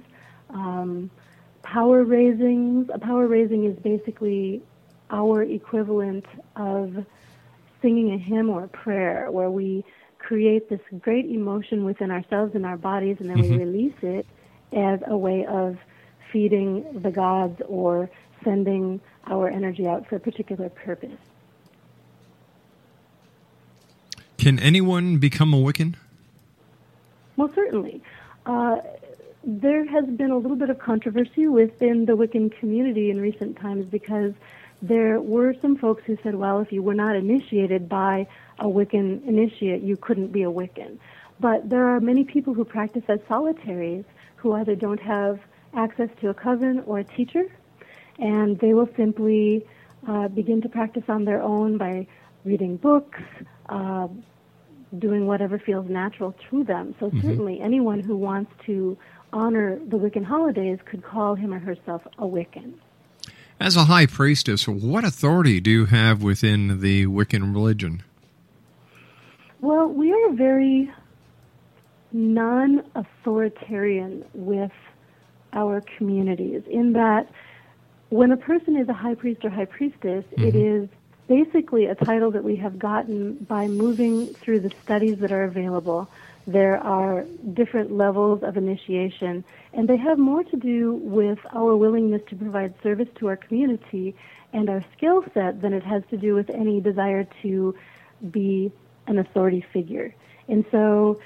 um, 0.50 1.10
power 1.64 2.04
raisings. 2.04 2.90
A 2.94 3.00
power 3.00 3.28
raising 3.28 3.66
is 3.66 3.78
basically 3.80 4.62
our 5.10 5.42
equivalent 5.42 6.26
of 6.56 7.06
singing 7.82 8.14
a 8.14 8.18
hymn 8.18 8.50
or 8.50 8.66
a 8.66 8.68
prayer 8.68 9.32
where 9.32 9.50
we 9.50 9.84
create 10.20 10.70
this 10.70 10.82
great 11.00 11.26
emotion 11.26 11.86
within 11.86 12.12
ourselves 12.12 12.54
and 12.54 12.66
our 12.66 12.76
bodies 12.76 13.18
and 13.20 13.30
then 13.30 13.40
we 13.40 13.56
release 13.56 13.94
it 14.02 14.26
as 14.74 15.00
a 15.08 15.16
way 15.18 15.46
of 15.46 15.78
feeding 16.32 17.02
the 17.02 17.12
gods 17.12 17.62
or 17.68 18.10
sending 18.44 19.00
our 19.26 19.48
energy 19.48 19.88
out 19.88 20.08
for 20.08 20.18
a 20.18 20.20
particular 20.20 20.70
purpose. 20.70 21.18
Can 24.38 24.60
anyone 24.60 25.18
become 25.18 25.54
a 25.54 25.58
Wiccan? 25.58 25.96
Well, 27.38 27.52
certainly. 27.54 28.02
Uh, 28.46 28.78
there 29.44 29.86
has 29.86 30.06
been 30.06 30.32
a 30.32 30.38
little 30.38 30.58
bit 30.58 30.70
of 30.70 30.80
controversy 30.80 31.48
within 31.48 32.06
the 32.06 32.18
Wiccan 32.18 32.52
community 32.60 33.12
in 33.12 33.22
recent 33.22 33.58
times 33.58 33.86
because 33.86 34.34
there 34.82 35.22
were 35.22 35.54
some 35.62 35.78
folks 35.78 36.04
who 36.06 36.18
said, 36.22 36.36
well, 36.36 36.60
if 36.60 36.72
you 36.72 36.84
were 36.84 36.94
not 36.94 37.16
initiated 37.16 37.88
by 37.88 38.28
a 38.60 38.66
Wiccan 38.66 39.26
initiate, 39.26 39.82
you 39.84 39.96
couldn't 39.96 40.32
be 40.32 40.44
a 40.44 40.52
Wiccan. 40.52 40.98
But 41.40 41.70
there 41.70 41.86
are 41.88 42.00
many 42.00 42.24
people 42.24 42.54
who 42.54 42.66
practice 42.66 43.04
as 43.08 43.20
solitaries 43.28 44.04
who 44.36 44.54
either 44.54 44.76
don't 44.76 45.00
have 45.00 45.40
access 45.74 46.10
to 46.22 46.30
a 46.30 46.34
coven 46.34 46.84
or 46.86 47.00
a 47.00 47.04
teacher, 47.04 47.46
and 48.20 48.58
they 48.60 48.74
will 48.74 48.90
simply 48.98 49.66
uh, 50.08 50.28
begin 50.28 50.62
to 50.62 50.70
practice 50.70 51.04
on 51.08 51.26
their 51.26 51.42
own 51.42 51.78
by 51.78 52.08
reading 52.44 52.78
books, 52.78 53.20
uh, 53.70 54.08
doing 54.98 55.28
whatever 55.28 55.60
feels 55.60 55.90
natural 55.90 56.34
to 56.50 56.64
them. 56.64 56.96
So 57.00 57.08
mm-hmm. 57.08 57.22
certainly 57.22 57.60
anyone 57.62 58.00
who 58.00 58.16
wants 58.16 58.52
to 58.66 58.98
honor 59.34 59.78
the 59.88 59.98
Wiccan 59.98 60.24
holidays 60.24 60.80
could 60.86 61.04
call 61.04 61.36
him 61.36 61.54
or 61.54 61.60
herself 61.60 62.02
a 62.18 62.26
Wiccan. 62.26 62.76
As 63.60 63.76
a 63.76 63.86
high 63.86 64.06
priestess, 64.06 64.68
what 64.68 65.04
authority 65.04 65.60
do 65.60 65.72
you 65.72 65.86
have 65.86 66.22
within 66.22 66.82
the 66.82 67.08
Wiccan 67.08 67.52
religion? 67.54 68.04
Well, 69.62 69.88
we 69.88 70.14
are 70.14 70.32
very 70.34 70.92
non-authoritarian 72.12 74.26
with 74.34 74.72
our 75.54 75.82
communities 75.98 76.62
in 76.70 76.94
that 76.94 77.32
when 78.10 78.32
a 78.32 78.38
person 78.38 78.78
is 78.78 78.88
a 78.88 78.94
high 78.94 79.16
priest 79.16 79.44
or 79.44 79.50
high 79.50 79.66
priestess, 79.66 80.24
it 80.32 80.54
mm-hmm. 80.54 80.84
is 80.84 80.90
basically 81.28 81.86
a 81.86 81.96
title 81.96 82.32
that 82.32 82.44
we 82.44 82.56
have 82.58 82.80
gotten 82.80 83.36
by 83.36 83.68
moving 83.68 84.28
through 84.28 84.62
the 84.62 84.72
studies 84.84 85.20
that 85.20 85.32
are 85.32 85.44
available. 85.44 86.10
There 86.46 86.78
are 86.78 87.26
different 87.54 87.92
levels 87.92 88.42
of 88.44 88.56
initiation, 88.56 89.44
and 89.74 89.88
they 89.88 89.98
have 89.98 90.18
more 90.18 90.44
to 90.46 90.56
do 90.56 90.94
with 90.94 91.40
our 91.54 91.76
willingness 91.76 92.22
to 92.30 92.36
provide 92.36 92.74
service 92.82 93.10
to 93.16 93.28
our 93.28 93.36
community 93.36 94.16
and 94.54 94.70
our 94.70 94.84
skill 94.96 95.26
set 95.34 95.62
than 95.62 95.74
it 95.74 95.84
has 95.84 96.04
to 96.10 96.18
do 96.18 96.34
with 96.36 96.50
any 96.50 96.80
desire 96.80 97.28
to 97.42 97.76
be 98.32 98.72
an 99.08 99.18
authority 99.18 99.66
figure. 99.74 100.16
And 100.48 100.66
so 100.72 101.20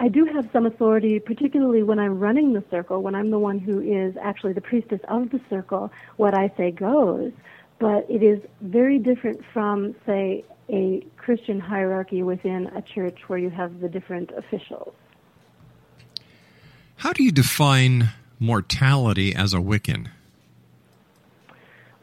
I 0.00 0.08
do 0.08 0.24
have 0.26 0.48
some 0.52 0.66
authority, 0.66 1.20
particularly 1.20 1.82
when 1.82 1.98
I'm 1.98 2.18
running 2.18 2.52
the 2.52 2.64
circle, 2.70 3.02
when 3.02 3.14
I'm 3.14 3.30
the 3.30 3.38
one 3.38 3.58
who 3.58 3.80
is 3.80 4.16
actually 4.20 4.52
the 4.52 4.60
priestess 4.60 5.00
of 5.08 5.30
the 5.30 5.40
circle, 5.48 5.92
what 6.16 6.34
I 6.34 6.52
say 6.56 6.72
goes. 6.72 7.32
But 7.78 8.06
it 8.08 8.22
is 8.22 8.40
very 8.62 8.98
different 8.98 9.42
from, 9.52 9.94
say, 10.06 10.44
a 10.68 11.04
Christian 11.16 11.60
hierarchy 11.60 12.22
within 12.22 12.66
a 12.68 12.82
church 12.82 13.18
where 13.28 13.38
you 13.38 13.50
have 13.50 13.80
the 13.80 13.88
different 13.88 14.30
officials. 14.32 14.94
How 16.96 17.12
do 17.12 17.22
you 17.22 17.30
define 17.30 18.10
mortality 18.40 19.34
as 19.34 19.52
a 19.52 19.58
Wiccan? 19.58 20.08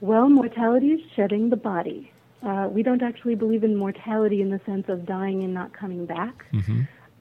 Well, 0.01 0.29
mortality 0.29 0.91
is 0.91 1.01
shedding 1.15 1.49
the 1.49 1.55
body. 1.55 2.11
Uh, 2.43 2.67
we 2.69 2.83
don't 2.83 3.01
actually 3.01 3.35
believe 3.35 3.63
in 3.63 3.75
mortality 3.77 4.41
in 4.41 4.49
the 4.49 4.59
sense 4.65 4.89
of 4.89 5.05
dying 5.05 5.43
and 5.43 5.53
not 5.53 5.73
coming 5.73 6.05
back. 6.05 6.45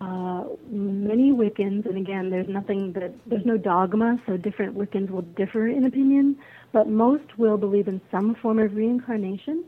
Uh, 0.01 0.45
many 0.69 1.33
Wiccans, 1.33 1.87
and 1.87 1.97
again, 1.97 2.29
there's 2.29 2.49
nothing 2.49 2.93
that 2.95 3.13
there's 3.27 3.47
no 3.47 3.57
dogma, 3.57 4.21
so 4.27 4.37
different 4.37 4.77
Wiccans 4.77 5.11
will 5.11 5.23
differ 5.23 5.69
in 5.69 5.85
opinion, 5.85 6.37
but 6.73 6.89
most 6.89 7.39
will 7.39 7.57
believe 7.57 7.89
in 7.89 8.01
some 8.11 8.35
form 8.37 8.59
of 8.59 8.75
reincarnation, 8.75 9.65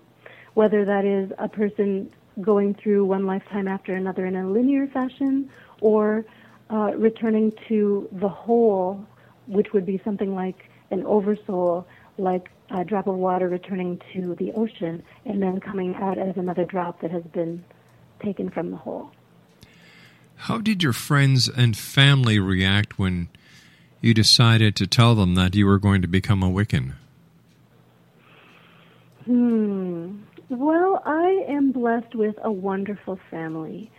whether 0.54 0.84
that 0.84 1.04
is 1.04 1.30
a 1.38 1.48
person 1.48 2.10
going 2.40 2.74
through 2.74 3.04
one 3.04 3.26
lifetime 3.26 3.68
after 3.68 3.94
another 3.94 4.26
in 4.26 4.34
a 4.36 4.50
linear 4.50 4.86
fashion, 4.88 5.48
or 5.80 6.24
uh, 6.70 6.92
returning 6.96 7.52
to 7.68 8.08
the 8.12 8.28
whole, 8.28 9.04
which 9.46 9.72
would 9.72 9.86
be 9.86 10.00
something 10.04 10.34
like 10.34 10.70
an 10.90 11.04
oversoul, 11.04 11.86
like 12.18 12.50
a 12.70 12.84
drop 12.84 13.06
of 13.06 13.16
water 13.16 13.48
returning 13.48 14.00
to 14.12 14.34
the 14.36 14.50
ocean, 14.52 15.02
and 15.26 15.42
then 15.42 15.60
coming 15.60 15.94
out 15.96 16.18
as 16.18 16.36
another 16.36 16.64
drop 16.64 17.00
that 17.00 17.10
has 17.10 17.22
been 17.24 17.62
taken 18.22 18.48
from 18.50 18.70
the 18.70 18.76
whole. 18.76 19.10
How 20.36 20.58
did 20.58 20.82
your 20.82 20.92
friends 20.92 21.48
and 21.48 21.76
family 21.76 22.38
react 22.38 22.98
when 22.98 23.28
you 24.04 24.14
decided 24.14 24.76
to 24.76 24.86
tell 24.86 25.14
them 25.14 25.34
that 25.34 25.54
you 25.54 25.66
were 25.66 25.78
going 25.78 26.02
to 26.02 26.08
become 26.08 26.42
a 26.42 26.50
Wiccan? 26.50 26.92
Hmm. 29.24 30.18
Well, 30.50 31.02
I 31.06 31.46
am 31.48 31.72
blessed 31.72 32.14
with 32.14 32.36
a 32.42 32.52
wonderful 32.52 33.18
family. 33.30 33.90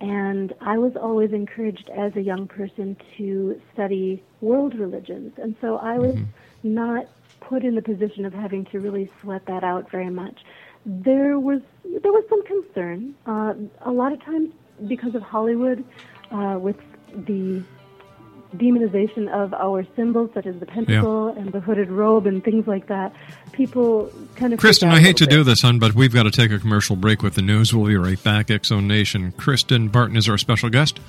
And 0.00 0.52
I 0.60 0.78
was 0.78 0.96
always 0.96 1.32
encouraged 1.32 1.88
as 1.90 2.16
a 2.16 2.20
young 2.20 2.48
person 2.48 2.96
to 3.16 3.60
study 3.72 4.20
world 4.40 4.74
religions. 4.74 5.34
And 5.38 5.54
so 5.60 5.76
I 5.76 5.96
was 5.96 6.16
not 6.64 7.06
put 7.38 7.62
in 7.64 7.76
the 7.76 7.82
position 7.82 8.24
of 8.24 8.34
having 8.34 8.64
to 8.66 8.80
really 8.80 9.08
sweat 9.20 9.46
that 9.46 9.62
out 9.62 9.88
very 9.92 10.10
much. 10.10 10.40
There 10.84 11.38
was 11.38 11.60
there 11.84 12.10
was 12.10 12.24
some 12.28 12.44
concern. 12.44 13.14
Uh, 13.26 13.54
a 13.82 13.92
lot 13.92 14.12
of 14.12 14.20
times 14.24 14.52
because 14.88 15.14
of 15.14 15.22
Hollywood, 15.22 15.84
uh, 16.32 16.58
with 16.60 16.78
the 17.14 17.62
demonization 18.56 19.28
of 19.28 19.54
our 19.54 19.86
symbols, 19.96 20.30
such 20.34 20.46
as 20.46 20.58
the 20.60 20.66
pentacle 20.66 21.28
and 21.28 21.52
the 21.52 21.60
hooded 21.60 21.90
robe 21.90 22.26
and 22.26 22.42
things 22.44 22.66
like 22.66 22.88
that, 22.88 23.12
people 23.52 24.12
kind 24.36 24.52
of. 24.52 24.60
Kristin, 24.60 24.88
I 24.88 25.00
hate 25.00 25.16
to 25.18 25.24
little 25.24 25.40
do 25.40 25.44
this, 25.44 25.62
hon, 25.62 25.78
but 25.78 25.94
we've 25.94 26.12
got 26.12 26.24
to 26.24 26.30
take 26.30 26.50
a 26.50 26.58
commercial 26.58 26.96
break 26.96 27.22
with 27.22 27.34
the 27.34 27.42
news. 27.42 27.74
We'll 27.74 27.86
be 27.86 27.96
right 27.96 28.22
back. 28.22 28.46
Exo 28.46 28.84
Nation. 28.84 29.32
Kristin 29.32 29.90
Barton 29.90 30.16
is 30.16 30.28
our 30.28 30.38
special 30.38 30.70
guest. 30.70 31.00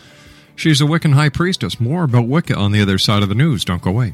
She's 0.55 0.81
a 0.81 0.85
Wiccan 0.85 1.13
high 1.13 1.29
priestess. 1.29 1.79
More 1.79 2.03
about 2.03 2.27
Wicca 2.27 2.55
on 2.55 2.71
the 2.71 2.81
other 2.81 2.97
side 2.97 3.23
of 3.23 3.29
the 3.29 3.35
news. 3.35 3.65
Don't 3.65 3.81
go 3.81 3.89
away. 3.89 4.13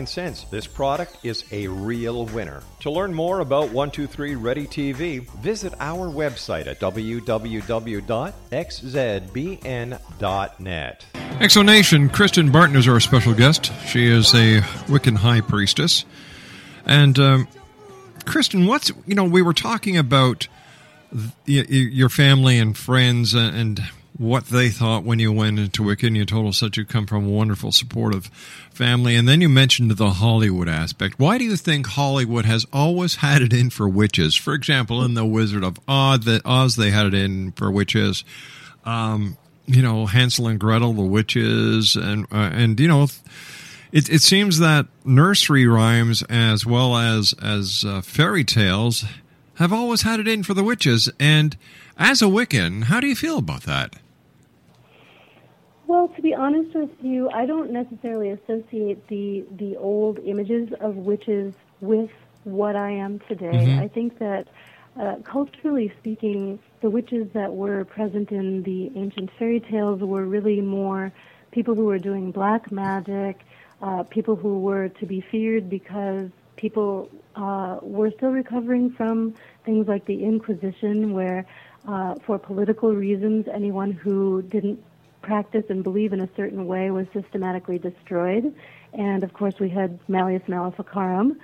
this 0.49 0.67
product 0.67 1.17
is 1.23 1.43
a 1.51 1.67
real 1.67 2.25
winner. 2.27 2.63
To 2.81 2.91
learn 2.91 3.13
more 3.13 3.39
about 3.39 3.71
123 3.71 4.35
Ready 4.35 4.67
TV, 4.67 5.27
visit 5.41 5.73
our 5.79 6.07
website 6.07 6.67
at 6.67 6.79
www.x 6.79 8.41
xzbn.net. 8.51 9.95
Exonation, 11.39 12.09
Kristin 12.09 12.51
Barton 12.51 12.75
is 12.75 12.87
our 12.87 12.99
special 12.99 13.33
guest. 13.33 13.71
She 13.87 14.07
is 14.07 14.33
a 14.33 14.61
Wiccan 14.87 15.17
high 15.17 15.41
priestess. 15.41 16.05
And 16.85 17.17
um, 17.19 17.47
Kristin, 18.19 18.67
what's, 18.67 18.91
you 19.05 19.15
know, 19.15 19.23
we 19.23 19.41
were 19.41 19.53
talking 19.53 19.97
about 19.97 20.47
your 21.45 22.09
family 22.09 22.57
and 22.57 22.77
friends 22.77 23.33
and 23.33 23.81
what 24.21 24.45
they 24.45 24.69
thought 24.69 25.03
when 25.03 25.17
you 25.17 25.33
went 25.33 25.57
into 25.57 25.81
Wiccan. 25.81 26.15
You 26.15 26.25
told 26.25 26.47
us 26.47 26.59
that 26.59 26.77
you 26.77 26.85
come 26.85 27.07
from 27.07 27.25
a 27.25 27.29
wonderful, 27.29 27.71
supportive 27.71 28.25
family. 28.69 29.15
And 29.15 29.27
then 29.27 29.41
you 29.41 29.49
mentioned 29.49 29.89
the 29.89 30.11
Hollywood 30.11 30.69
aspect. 30.69 31.17
Why 31.17 31.39
do 31.39 31.43
you 31.43 31.55
think 31.55 31.87
Hollywood 31.87 32.45
has 32.45 32.65
always 32.71 33.15
had 33.15 33.41
it 33.41 33.51
in 33.51 33.71
for 33.71 33.89
witches? 33.89 34.35
For 34.35 34.53
example, 34.53 35.03
in 35.03 35.15
The 35.15 35.25
Wizard 35.25 35.63
of 35.63 35.79
Oz, 35.87 36.75
they 36.75 36.91
had 36.91 37.07
it 37.07 37.13
in 37.15 37.51
for 37.53 37.71
witches. 37.71 38.23
Um, 38.85 39.37
you 39.65 39.81
know, 39.81 40.05
Hansel 40.05 40.47
and 40.47 40.59
Gretel, 40.59 40.93
the 40.93 41.01
witches, 41.01 41.95
and 41.95 42.25
uh, 42.31 42.51
and 42.53 42.79
you 42.79 42.87
know, 42.87 43.03
it 43.91 44.09
it 44.09 44.21
seems 44.21 44.59
that 44.59 44.87
nursery 45.03 45.65
rhymes 45.65 46.23
as 46.23 46.65
well 46.65 46.95
as 46.95 47.33
as 47.41 47.85
uh, 47.85 48.01
fairy 48.01 48.43
tales 48.43 49.03
have 49.55 49.73
always 49.73 50.01
had 50.01 50.19
it 50.19 50.27
in 50.27 50.43
for 50.43 50.53
the 50.53 50.63
witches. 50.63 51.09
And 51.19 51.55
as 51.97 52.21
a 52.21 52.25
Wiccan, 52.25 52.83
how 52.85 52.99
do 52.99 53.07
you 53.07 53.15
feel 53.15 53.37
about 53.37 53.63
that? 53.63 53.95
Well, 55.91 56.07
to 56.07 56.21
be 56.21 56.33
honest 56.33 56.73
with 56.73 56.89
you, 57.01 57.29
I 57.31 57.45
don't 57.45 57.69
necessarily 57.69 58.29
associate 58.29 59.05
the 59.09 59.43
the 59.63 59.75
old 59.75 60.19
images 60.19 60.69
of 60.79 60.95
witches 60.95 61.53
with 61.81 62.09
what 62.45 62.77
I 62.77 62.91
am 62.91 63.19
today. 63.27 63.63
Mhm. 63.67 63.77
I 63.85 63.87
think 63.89 64.17
that 64.19 64.47
uh, 64.97 65.15
culturally 65.35 65.91
speaking, 65.99 66.59
the 66.79 66.89
witches 66.89 67.25
that 67.33 67.51
were 67.53 67.83
present 67.83 68.31
in 68.31 68.63
the 68.63 68.89
ancient 68.95 69.31
fairy 69.37 69.59
tales 69.59 69.99
were 69.99 70.25
really 70.25 70.61
more 70.61 71.11
people 71.51 71.75
who 71.75 71.85
were 71.91 71.99
doing 72.09 72.31
black 72.31 72.71
magic, 72.71 73.35
uh, 73.81 74.03
people 74.03 74.37
who 74.37 74.53
were 74.69 74.87
to 74.99 75.05
be 75.05 75.19
feared 75.19 75.69
because 75.69 76.29
people 76.55 77.09
uh, 77.35 77.79
were 77.81 78.11
still 78.11 78.31
recovering 78.31 78.91
from 78.91 79.33
things 79.65 79.89
like 79.89 80.05
the 80.05 80.23
Inquisition, 80.23 81.11
where 81.19 81.45
uh, 81.85 82.15
for 82.25 82.39
political 82.39 82.95
reasons, 82.95 83.41
anyone 83.61 83.91
who 83.91 84.41
didn't 84.43 84.79
practice 85.21 85.63
and 85.69 85.83
believe 85.83 86.13
in 86.13 86.21
a 86.21 86.29
certain 86.35 86.65
way 86.65 86.91
was 86.91 87.07
systematically 87.13 87.77
destroyed. 87.77 88.53
And 88.93 89.23
of 89.23 89.33
course, 89.33 89.59
we 89.59 89.69
had 89.69 89.99
Malleus 90.07 90.41
Maleficarum, 90.47 91.39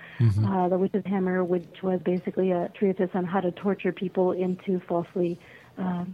uh, 0.45 0.67
the 0.67 0.77
witch's 0.77 1.05
hammer, 1.05 1.43
which 1.43 1.81
was 1.81 2.01
basically 2.01 2.51
a 2.51 2.69
treatise 2.69 3.11
on 3.13 3.23
how 3.23 3.39
to 3.39 3.51
torture 3.51 3.91
people 3.91 4.31
into 4.33 4.79
falsely 4.81 5.39
uh, 5.77 6.05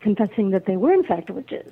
confessing 0.00 0.50
that 0.50 0.66
they 0.66 0.76
were 0.76 0.92
in 0.92 1.04
fact 1.04 1.30
witches. 1.30 1.70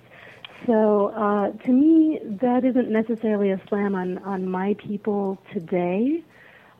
So 0.66 1.08
uh, 1.08 1.50
to 1.50 1.72
me, 1.72 2.20
that 2.24 2.64
isn't 2.64 2.90
necessarily 2.90 3.50
a 3.50 3.60
slam 3.68 3.94
on, 3.94 4.18
on 4.18 4.48
my 4.48 4.74
people 4.74 5.38
today. 5.52 6.22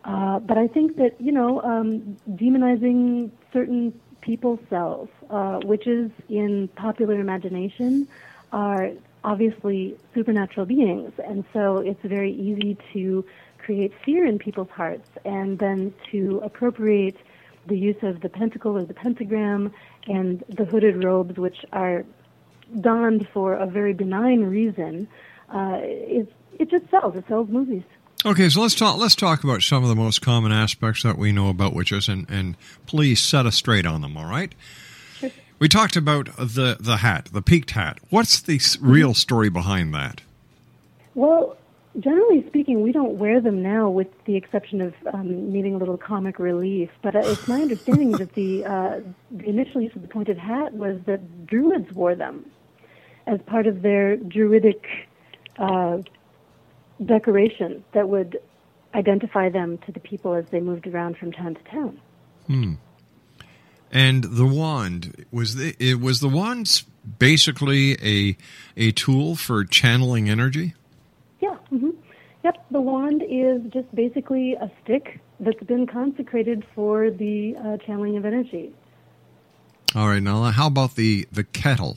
Uh, 0.04 0.38
but 0.38 0.56
I 0.58 0.68
think 0.68 0.96
that, 0.96 1.20
you 1.20 1.32
know, 1.32 1.60
um, 1.62 2.16
demonizing 2.30 3.30
certain 3.52 3.98
people's 4.20 4.60
selves, 4.70 5.10
uh, 5.30 5.60
witches 5.64 6.10
in 6.28 6.68
popular 6.76 7.18
imagination, 7.20 8.08
are 8.52 8.90
obviously 9.24 9.96
supernatural 10.14 10.66
beings. 10.66 11.12
And 11.24 11.44
so 11.52 11.78
it's 11.78 12.02
very 12.02 12.32
easy 12.32 12.76
to 12.92 13.24
create 13.58 13.92
fear 14.04 14.24
in 14.24 14.38
people's 14.38 14.70
hearts 14.70 15.08
and 15.24 15.58
then 15.58 15.92
to 16.10 16.40
appropriate 16.42 17.16
the 17.66 17.78
use 17.78 18.02
of 18.02 18.20
the 18.20 18.28
pentacle 18.28 18.76
or 18.76 18.84
the 18.84 18.94
pentagram 18.94 19.72
and 20.06 20.42
the 20.48 20.64
hooded 20.64 21.04
robes, 21.04 21.36
which 21.36 21.64
are 21.72 22.04
donned 22.80 23.28
for 23.32 23.54
a 23.54 23.66
very 23.66 23.92
benign 23.92 24.44
reason. 24.44 25.08
Uh, 25.52 25.78
it, 25.82 26.32
it 26.58 26.70
just 26.70 26.88
sells. 26.90 27.16
It 27.16 27.24
sells 27.28 27.48
movies. 27.48 27.84
Okay, 28.24 28.48
so 28.48 28.60
let's 28.62 28.74
talk. 28.74 28.96
Let's 28.96 29.14
talk 29.14 29.44
about 29.44 29.62
some 29.62 29.84
of 29.84 29.88
the 29.88 29.94
most 29.94 30.22
common 30.22 30.50
aspects 30.50 31.04
that 31.04 31.16
we 31.16 31.30
know 31.30 31.48
about 31.50 31.72
witches, 31.72 32.08
and, 32.08 32.28
and 32.28 32.56
please 32.86 33.20
set 33.20 33.46
us 33.46 33.54
straight 33.54 33.86
on 33.86 34.00
them. 34.00 34.16
All 34.16 34.26
right. 34.26 34.54
We 35.58 35.68
talked 35.68 35.96
about 35.96 36.26
the 36.36 36.76
the 36.78 36.98
hat, 36.98 37.30
the 37.32 37.42
peaked 37.42 37.72
hat. 37.72 37.98
What's 38.10 38.40
the 38.40 38.60
real 38.80 39.14
story 39.14 39.48
behind 39.48 39.92
that? 39.94 40.22
Well, 41.14 41.56
generally 41.98 42.46
speaking, 42.46 42.82
we 42.82 42.92
don't 42.92 43.18
wear 43.18 43.40
them 43.40 43.62
now, 43.62 43.90
with 43.90 44.08
the 44.24 44.36
exception 44.36 44.80
of 44.80 44.94
um, 45.12 45.52
needing 45.52 45.74
a 45.74 45.78
little 45.78 45.96
comic 45.96 46.38
relief. 46.38 46.90
But 47.02 47.16
uh, 47.16 47.20
it's 47.24 47.48
my 47.48 47.60
understanding 47.60 48.12
that 48.12 48.34
the 48.34 48.64
uh, 48.64 49.00
the 49.32 49.48
initial 49.48 49.80
use 49.80 49.94
of 49.96 50.02
the 50.02 50.08
pointed 50.08 50.38
hat 50.38 50.74
was 50.74 51.00
that 51.06 51.46
druids 51.46 51.92
wore 51.92 52.14
them 52.14 52.48
as 53.26 53.40
part 53.46 53.66
of 53.66 53.82
their 53.82 54.16
druidic 54.16 54.86
uh, 55.58 55.98
decoration 57.04 57.84
that 57.92 58.08
would 58.08 58.40
identify 58.94 59.48
them 59.48 59.78
to 59.78 59.92
the 59.92 60.00
people 60.00 60.34
as 60.34 60.44
they 60.50 60.60
moved 60.60 60.86
around 60.86 61.16
from 61.16 61.32
town 61.32 61.54
to 61.54 61.62
town. 61.64 62.00
Hmm. 62.46 62.74
And 63.90 64.24
the 64.24 64.46
wand 64.46 65.26
was 65.32 65.54
the 65.54 65.74
it 65.78 66.00
was 66.00 66.20
the 66.20 66.28
wand 66.28 66.82
basically 67.18 67.92
a 68.02 68.36
a 68.76 68.92
tool 68.92 69.34
for 69.34 69.64
channeling 69.64 70.28
energy. 70.28 70.74
Yeah. 71.40 71.54
hmm 71.70 71.90
Yep. 72.44 72.66
The 72.70 72.80
wand 72.80 73.22
is 73.28 73.62
just 73.72 73.92
basically 73.94 74.54
a 74.54 74.70
stick 74.82 75.20
that's 75.40 75.62
been 75.64 75.86
consecrated 75.86 76.64
for 76.74 77.10
the 77.10 77.56
uh, 77.56 77.76
channeling 77.78 78.16
of 78.16 78.24
energy. 78.24 78.72
All 79.94 80.08
right, 80.08 80.22
now 80.22 80.42
how 80.44 80.66
about 80.66 80.94
the 80.96 81.26
the 81.32 81.44
kettle? 81.44 81.96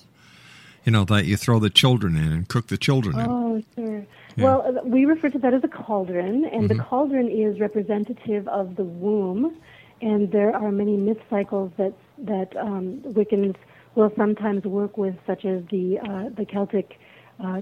You 0.85 0.91
know 0.91 1.03
that 1.05 1.25
you 1.25 1.37
throw 1.37 1.59
the 1.59 1.69
children 1.69 2.15
in 2.15 2.31
and 2.31 2.47
cook 2.47 2.67
the 2.67 2.77
children 2.77 3.19
in. 3.19 3.27
Oh, 3.29 3.61
sure. 3.75 4.05
Yeah. 4.35 4.43
Well, 4.43 4.61
uh, 4.65 4.83
we 4.83 5.05
refer 5.05 5.29
to 5.29 5.37
that 5.39 5.53
as 5.53 5.63
a 5.63 5.67
cauldron, 5.67 6.45
and 6.45 6.69
the 6.69 6.75
Mhm. 6.75 6.87
cauldron 6.87 7.27
is 7.29 7.59
representative 7.59 8.47
of 8.47 8.77
the 8.77 8.83
womb. 8.85 9.55
And 10.01 10.31
there 10.31 10.55
are 10.55 10.71
many 10.71 10.97
myth 10.97 11.21
cycles 11.29 11.71
that 11.77 11.93
that 12.17 12.55
um, 12.57 13.01
Wiccans 13.05 13.55
will 13.95 14.11
sometimes 14.17 14.63
work 14.63 14.97
with, 14.97 15.15
such 15.27 15.45
as 15.45 15.63
the 15.69 15.99
uh, 15.99 16.29
the 16.35 16.45
Celtic 16.45 16.99
uh. 17.39 17.61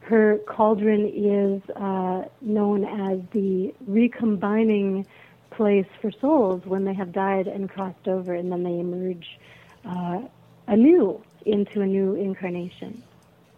Her 0.00 0.38
cauldron 0.46 1.06
is 1.14 1.62
uh, 1.76 2.24
known 2.40 2.84
as 2.84 3.20
the 3.30 3.72
recombining 3.86 5.06
place 5.50 5.86
for 6.00 6.10
souls 6.10 6.62
when 6.66 6.84
they 6.84 6.94
have 6.94 7.12
died 7.12 7.46
and 7.46 7.70
crossed 7.70 8.08
over, 8.08 8.34
and 8.34 8.50
then 8.50 8.64
they 8.64 8.80
emerge 8.80 9.38
uh, 9.84 10.22
anew 10.66 11.22
into 11.46 11.82
a 11.82 11.86
new 11.86 12.14
incarnation. 12.14 13.02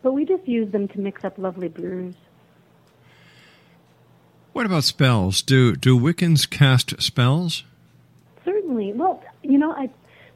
But 0.02 0.12
we 0.12 0.26
just 0.26 0.46
use 0.46 0.70
them 0.70 0.86
to 0.88 1.00
mix 1.00 1.24
up 1.24 1.38
lovely 1.38 1.68
brews. 1.68 2.14
What 4.54 4.66
about 4.66 4.84
spells? 4.84 5.42
Do 5.42 5.74
do 5.74 5.98
Wiccans 5.98 6.48
cast 6.48 7.02
spells? 7.02 7.64
Certainly. 8.44 8.92
Well, 8.92 9.20
you 9.42 9.58
know, 9.58 9.72
I 9.72 9.90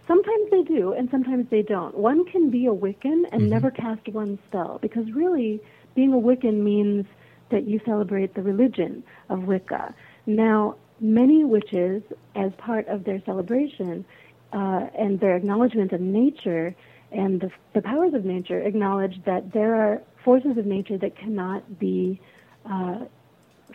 sometimes 0.09 0.51
they 0.51 0.63
do 0.65 0.93
and 0.93 1.09
sometimes 1.09 1.47
they 1.51 1.63
don't. 1.63 1.97
One 1.97 2.25
can 2.25 2.51
be 2.51 2.67
a 2.67 2.75
Wiccan 2.75 3.27
and 3.31 3.49
never 3.49 3.71
cast 3.71 4.09
one 4.09 4.37
spell 4.49 4.81
because 4.83 5.13
really 5.13 5.61
being 5.95 6.13
a 6.13 6.17
Wiccan 6.17 6.65
means 6.65 7.07
that 7.51 7.69
you 7.69 7.81
celebrate 7.87 8.35
the 8.35 8.43
religion 8.43 9.05
of 9.29 9.45
Wicca. 9.45 9.95
Now, 10.27 10.75
many 10.99 11.45
witches, 11.45 12.03
as 12.35 12.51
part 12.59 12.89
of 12.89 13.05
their 13.05 13.23
celebration 13.25 14.05
uh, 14.53 14.89
and 14.99 15.21
their 15.21 15.37
acknowledgement 15.37 15.93
of 15.93 16.01
nature 16.01 16.75
and 17.13 17.41
the, 17.41 17.53
the 17.73 17.83
powers 17.83 18.15
of 18.15 18.25
nature, 18.25 18.59
acknowledge 18.59 19.23
that 19.27 19.53
there 19.53 19.77
are 19.77 20.03
forces 20.25 20.59
of 20.59 20.67
nature 20.67 20.99
that 20.99 21.17
cannot 21.17 21.79
be 21.79 22.21
uh, 22.69 23.05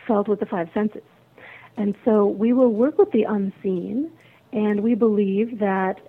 felt 0.07 0.27
with 0.27 0.39
the 0.39 0.45
five 0.45 0.69
senses. 0.73 1.03
And 1.77 1.95
so 2.05 2.25
we 2.27 2.53
will 2.53 2.71
work 2.71 2.97
with 2.97 3.11
the 3.11 3.23
unseen, 3.23 4.11
and 4.51 4.81
we 4.81 4.95
believe 4.95 5.59
that 5.59 5.99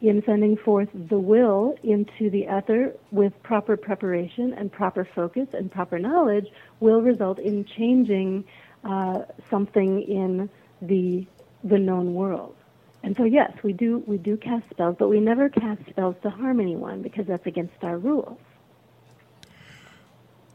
in 0.00 0.22
sending 0.26 0.56
forth 0.56 0.88
the 0.94 1.18
will 1.18 1.76
into 1.82 2.28
the 2.30 2.46
ether 2.46 2.92
with 3.10 3.32
proper 3.42 3.76
preparation 3.76 4.52
and 4.54 4.70
proper 4.70 5.06
focus 5.14 5.48
and 5.52 5.70
proper 5.70 5.98
knowledge 5.98 6.46
will 6.80 7.00
result 7.00 7.38
in 7.38 7.64
changing 7.64 8.44
uh, 8.84 9.20
something 9.50 10.02
in 10.02 10.48
the 10.82 11.26
the 11.62 11.78
known 11.78 12.12
world. 12.12 12.54
And 13.02 13.16
so 13.16 13.24
yes, 13.24 13.52
we 13.62 13.72
do 13.72 14.02
we 14.06 14.18
do 14.18 14.36
cast 14.36 14.68
spells, 14.70 14.96
but 14.98 15.08
we 15.08 15.20
never 15.20 15.48
cast 15.48 15.80
spells 15.88 16.16
to 16.22 16.30
harm 16.30 16.60
anyone 16.60 17.02
because 17.02 17.26
that's 17.26 17.46
against 17.46 17.82
our 17.82 17.98
rules. 17.98 18.38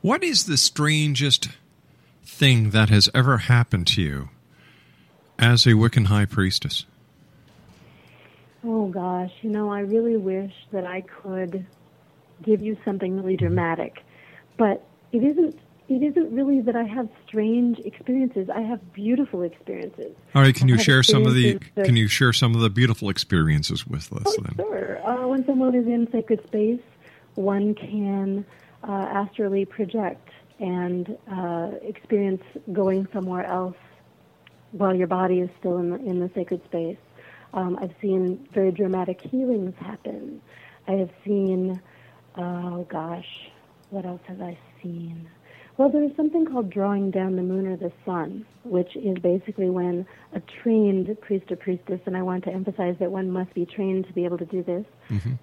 What 0.02 0.24
is 0.24 0.46
the 0.46 0.58
strangest 0.58 1.50
thing 2.30 2.70
that 2.70 2.90
has 2.90 3.10
ever 3.14 3.38
happened 3.38 3.88
to 3.88 4.02
you 4.02 4.30
as 5.38 5.66
a 5.66 5.72
Wiccan 5.72 6.06
high 6.06 6.26
priestess? 6.26 6.86
Oh 8.64 8.88
gosh, 8.88 9.32
you 9.42 9.50
know, 9.50 9.72
I 9.72 9.80
really 9.82 10.18
wish 10.18 10.54
that 10.72 10.86
I 10.86 11.02
could 11.02 11.66
give 12.44 12.62
you 12.62 12.78
something 12.86 13.16
really 13.16 13.38
dramatic, 13.38 14.04
but 14.58 14.86
it 15.12 15.24
isn't. 15.24 15.58
It 15.88 16.04
isn't 16.04 16.32
really 16.32 16.62
that 16.62 16.76
I 16.76 16.84
have 16.84 17.10
strange 17.26 17.80
experiences. 17.80 18.48
I 18.48 18.62
have 18.62 18.94
beautiful 18.94 19.42
experiences. 19.42 20.16
All 20.36 20.44
right, 20.44 20.54
can 20.54 20.68
you 20.68 20.78
share 20.78 21.02
some 21.02 21.26
of 21.26 21.34
the 21.34 21.58
that- 21.74 21.86
can 21.86 21.96
you 21.96 22.08
share 22.08 22.32
some 22.32 22.54
of 22.54 22.62
the 22.62 22.70
beautiful 22.70 23.10
experiences 23.10 23.88
with 23.88 24.14
us 24.14 24.22
Oh, 24.28 24.36
then? 24.44 24.56
sure. 24.56 25.00
Uh, 25.08 25.28
when 25.28 25.44
someone 25.48 25.74
is 25.74 25.88
in 25.88 26.08
sacred 26.12 26.46
space, 26.46 26.82
one 27.34 27.74
can 27.74 28.46
uh, 28.84 28.88
astrally 28.88 29.66
project 29.68 30.29
and 30.60 31.18
uh, 31.32 31.72
experience 31.82 32.44
going 32.74 33.08
somewhere 33.14 33.46
else 33.46 33.78
while 34.72 34.96
your 34.96 35.08
body 35.08 35.40
is 35.40 35.50
still 35.60 35.78
in 35.78 35.90
the, 35.90 35.96
in 35.98 36.20
the 36.20 36.30
sacred 36.36 36.64
space. 36.66 36.98
Um, 37.54 37.78
I've 37.82 37.96
seen 38.02 38.48
very 38.54 38.72
dramatic 38.72 39.22
healings 39.22 39.74
happen. 39.80 40.42
I 40.88 40.94
have 40.94 41.10
seen, 41.26 41.82
oh 42.36 42.86
gosh, 42.90 43.50
what 43.90 44.06
else 44.06 44.22
have 44.28 44.42
I 44.42 44.58
seen? 44.84 45.30
Well, 45.78 45.90
there's 45.90 46.14
something 46.18 46.46
called 46.46 46.70
drawing 46.70 47.10
down 47.10 47.38
the 47.38 47.42
moon 47.42 47.66
or 47.66 47.78
the 47.78 47.92
sun, 48.06 48.46
which 48.66 48.98
is 48.98 49.18
basically 49.20 49.70
when 49.70 50.06
a 50.34 50.42
trained 50.62 51.16
priest 51.22 51.50
or 51.52 51.56
priestess, 51.56 52.02
and 52.06 52.18
I 52.18 52.22
want 52.22 52.44
to 52.44 52.52
emphasize 52.52 52.98
that 53.00 53.10
one 53.10 53.32
must 53.32 53.54
be 53.54 53.66
trained 53.66 54.06
to 54.08 54.14
be 54.14 54.26
able 54.26 54.38
to 54.40 54.46
do 54.46 54.62
this, 54.62 54.86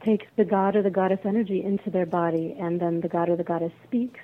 takes 0.05 0.27
the 0.37 0.45
god 0.45 0.77
or 0.77 0.83
the 0.83 0.91
goddess 0.91 1.21
energy 1.25 1.65
into 1.65 1.89
their 1.91 2.05
body, 2.05 2.55
and 2.61 2.79
then 2.79 3.01
the 3.01 3.09
god 3.09 3.31
or 3.31 3.37
the 3.37 3.45
goddess 3.45 3.73
speaks 3.85 4.21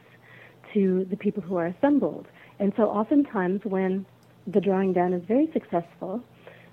to 0.75 1.05
the 1.11 1.17
people 1.17 1.43
who 1.43 1.57
are 1.57 1.67
assembled. 1.67 2.27
And 2.59 2.73
so 2.77 2.85
oftentimes 2.85 3.65
when 3.65 4.07
the 4.47 4.61
drawing 4.61 4.93
down 4.93 5.13
is 5.13 5.23
very 5.25 5.51
successful, 5.53 6.23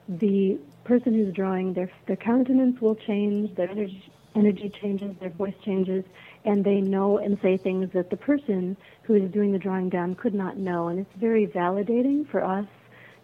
the 0.08 0.60
person 0.84 1.14
who's 1.14 1.34
drawing 1.34 1.74
their 1.74 1.92
their 2.08 2.16
countenance 2.16 2.82
will 2.82 2.96
change, 2.96 3.56
their 3.56 3.70
energy 3.70 4.04
energy 4.36 4.72
changes, 4.82 5.16
their 5.20 5.30
voice 5.30 5.54
changes, 5.66 6.04
and 6.46 6.64
they 6.64 6.82
know 6.82 7.18
and 7.18 7.38
say 7.42 7.58
things 7.58 7.90
that 7.94 8.10
the 8.10 8.18
person 8.18 8.78
who 9.04 9.16
is 9.16 9.32
doing 9.32 9.52
the 9.52 9.60
drawing 9.60 9.90
down 9.90 10.16
could 10.16 10.34
not 10.34 10.58
know. 10.58 10.88
And 10.88 11.00
it's 11.00 11.16
very 11.20 11.48
validating 11.48 12.30
for 12.30 12.44
us 12.44 12.66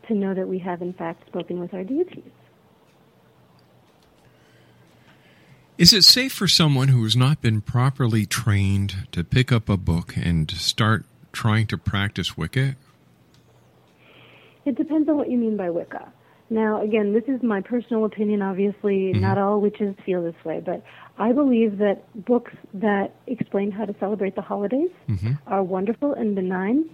to 0.07 0.13
know 0.13 0.33
that 0.33 0.47
we 0.47 0.59
have 0.59 0.81
in 0.81 0.93
fact 0.93 1.27
spoken 1.27 1.59
with 1.59 1.73
our 1.73 1.83
deities. 1.83 2.31
Is 5.77 5.91
it 5.91 6.05
safe 6.05 6.31
for 6.31 6.47
someone 6.47 6.87
who 6.87 7.03
has 7.03 7.17
not 7.17 7.41
been 7.41 7.59
properly 7.59 8.25
trained 8.25 9.07
to 9.11 9.25
pick 9.25 9.51
up 9.51 9.67
a 9.67 9.75
book 9.75 10.15
and 10.15 10.49
start 10.51 11.03
trying 11.33 11.67
to 11.67 11.77
practice 11.77 12.37
Wicca? 12.37 12.77
It 14.63 14.75
depends 14.77 15.09
on 15.09 15.17
what 15.17 15.29
you 15.29 15.37
mean 15.37 15.57
by 15.57 15.69
Wicca. 15.69 16.13
Now, 16.49 16.81
again, 16.81 17.11
this 17.11 17.25
is 17.27 17.43
my 17.43 17.59
personal 17.59 18.05
opinion. 18.05 18.41
Obviously, 18.41 19.11
not 19.13 19.37
all 19.37 19.59
witches 19.59 19.95
feel 20.05 20.23
this 20.23 20.35
way, 20.45 20.61
but 20.65 20.81
I 21.17 21.33
believe 21.33 21.77
that 21.79 22.03
books 22.25 22.53
that 22.75 23.13
explain 23.27 23.69
how 23.69 23.83
to 23.83 23.95
celebrate 23.99 24.35
the 24.35 24.41
holidays 24.41 24.91
are 25.47 25.61
wonderful 25.61 26.13
and 26.13 26.35
benign 26.35 26.89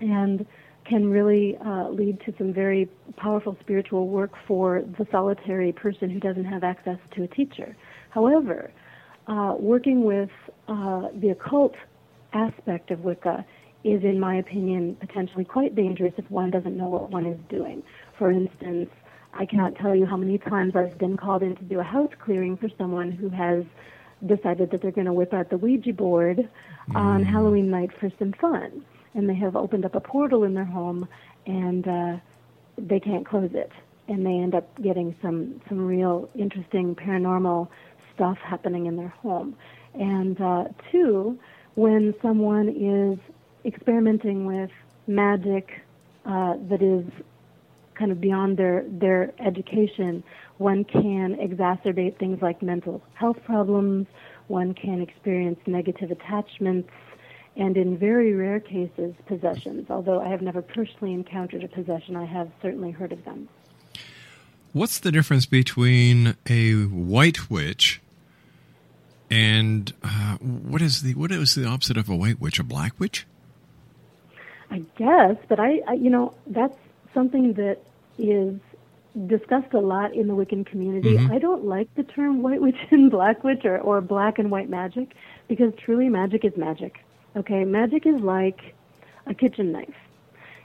and 0.00 0.46
can 0.88 1.10
really 1.10 1.58
uh, 1.64 1.88
lead 1.90 2.20
to 2.24 2.34
some 2.38 2.52
very 2.52 2.88
powerful 3.16 3.56
spiritual 3.60 4.08
work 4.08 4.32
for 4.46 4.82
the 4.98 5.06
solitary 5.10 5.72
person 5.72 6.08
who 6.08 6.18
doesn't 6.18 6.46
have 6.46 6.64
access 6.64 6.98
to 7.14 7.24
a 7.24 7.28
teacher. 7.28 7.76
However, 8.10 8.70
uh, 9.26 9.54
working 9.58 10.04
with 10.04 10.30
uh, 10.68 11.08
the 11.14 11.30
occult 11.30 11.74
aspect 12.32 12.90
of 12.90 13.00
Wicca 13.00 13.44
is, 13.84 14.02
in 14.04 14.20
my 14.20 14.36
opinion, 14.36 14.96
potentially 14.96 15.44
quite 15.44 15.74
dangerous 15.74 16.12
if 16.16 16.30
one 16.30 16.50
doesn't 16.50 16.76
know 16.76 16.88
what 16.88 17.10
one 17.10 17.26
is 17.26 17.38
doing. 17.48 17.82
For 18.18 18.30
instance, 18.30 18.90
I 19.32 19.46
cannot 19.46 19.76
tell 19.76 19.94
you 19.94 20.06
how 20.06 20.16
many 20.16 20.38
times 20.38 20.74
I've 20.76 20.98
been 20.98 21.16
called 21.16 21.42
in 21.42 21.56
to 21.56 21.62
do 21.62 21.80
a 21.80 21.84
house 21.84 22.10
clearing 22.22 22.56
for 22.56 22.68
someone 22.76 23.12
who 23.12 23.28
has 23.30 23.64
decided 24.26 24.70
that 24.70 24.82
they're 24.82 24.90
going 24.90 25.06
to 25.06 25.12
whip 25.12 25.32
out 25.32 25.50
the 25.50 25.56
Ouija 25.56 25.92
board 25.92 26.48
on 26.94 27.24
Halloween 27.24 27.70
night 27.70 27.90
for 27.98 28.10
some 28.18 28.32
fun. 28.32 28.84
And 29.14 29.28
they 29.28 29.34
have 29.34 29.56
opened 29.56 29.84
up 29.84 29.94
a 29.94 30.00
portal 30.00 30.44
in 30.44 30.54
their 30.54 30.64
home 30.64 31.08
and 31.46 31.88
uh, 31.88 32.16
they 32.76 33.00
can't 33.00 33.26
close 33.26 33.50
it. 33.54 33.70
And 34.08 34.26
they 34.26 34.32
end 34.32 34.54
up 34.54 34.68
getting 34.82 35.16
some, 35.22 35.60
some 35.68 35.86
real 35.86 36.28
interesting 36.34 36.94
paranormal 36.94 37.68
stuff 38.20 38.36
happening 38.38 38.84
in 38.84 38.96
their 38.96 39.08
home. 39.08 39.56
And 39.94 40.38
uh, 40.38 40.64
two, 40.92 41.38
when 41.74 42.14
someone 42.20 42.68
is 42.68 43.18
experimenting 43.64 44.44
with 44.44 44.70
magic 45.06 45.80
uh, 46.26 46.54
that 46.68 46.82
is 46.82 47.10
kind 47.94 48.12
of 48.12 48.20
beyond 48.20 48.58
their, 48.58 48.84
their 48.88 49.32
education, 49.40 50.22
one 50.58 50.84
can 50.84 51.34
exacerbate 51.36 52.18
things 52.18 52.42
like 52.42 52.60
mental 52.62 53.02
health 53.14 53.38
problems, 53.44 54.06
one 54.48 54.74
can 54.74 55.00
experience 55.00 55.58
negative 55.66 56.10
attachments, 56.10 56.90
and 57.56 57.78
in 57.78 57.96
very 57.96 58.34
rare 58.34 58.60
cases, 58.60 59.14
possessions. 59.26 59.86
Although 59.88 60.20
I 60.20 60.28
have 60.28 60.42
never 60.42 60.60
personally 60.60 61.14
encountered 61.14 61.64
a 61.64 61.68
possession, 61.68 62.16
I 62.16 62.26
have 62.26 62.50
certainly 62.60 62.90
heard 62.90 63.12
of 63.12 63.24
them. 63.24 63.48
What's 64.72 64.98
the 64.98 65.10
difference 65.10 65.46
between 65.46 66.36
a 66.48 66.74
white 66.84 67.50
witch 67.50 68.00
and 69.30 69.92
uh, 70.02 70.36
what 70.38 70.82
is 70.82 71.02
the 71.02 71.14
what 71.14 71.30
is 71.30 71.54
the 71.54 71.66
opposite 71.66 71.96
of 71.96 72.08
a 72.08 72.16
white 72.16 72.40
witch? 72.40 72.58
A 72.58 72.64
black 72.64 72.98
witch? 72.98 73.26
I 74.70 74.82
guess, 74.96 75.36
but 75.48 75.58
I, 75.58 75.80
I, 75.88 75.92
you 75.94 76.10
know, 76.10 76.34
that's 76.46 76.76
something 77.12 77.54
that 77.54 77.78
is 78.18 78.54
discussed 79.26 79.74
a 79.74 79.80
lot 79.80 80.14
in 80.14 80.28
the 80.28 80.34
Wiccan 80.34 80.64
community. 80.64 81.18
I 81.18 81.38
don't 81.38 81.64
like 81.64 81.92
the 81.96 82.04
term 82.04 82.42
white 82.42 82.60
witch 82.60 82.76
and 82.90 83.10
black 83.10 83.42
witch 83.42 83.64
or, 83.64 83.78
or 83.78 84.00
black 84.00 84.38
and 84.38 84.50
white 84.50 84.68
magic 84.70 85.14
because 85.48 85.72
truly 85.84 86.08
magic 86.08 86.44
is 86.44 86.56
magic. 86.56 86.98
Okay, 87.36 87.64
magic 87.64 88.06
is 88.06 88.20
like 88.20 88.74
a 89.26 89.34
kitchen 89.34 89.72
knife. 89.72 89.94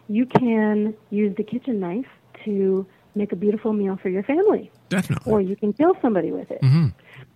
You 0.07 0.27
can 0.27 0.93
use 1.09 1.35
the 1.35 1.43
kitchen 1.43 1.79
knife 1.79 2.05
to 2.45 2.85
make 3.15 3.31
a 3.31 3.35
beautiful 3.35 3.73
meal 3.73 3.97
for 3.99 4.09
your 4.09 4.23
family, 4.23 4.71
Definitely. 4.89 5.31
or 5.31 5.41
you 5.41 5.55
can 5.55 5.73
kill 5.73 5.95
somebody 6.01 6.31
with 6.31 6.51
it. 6.51 6.61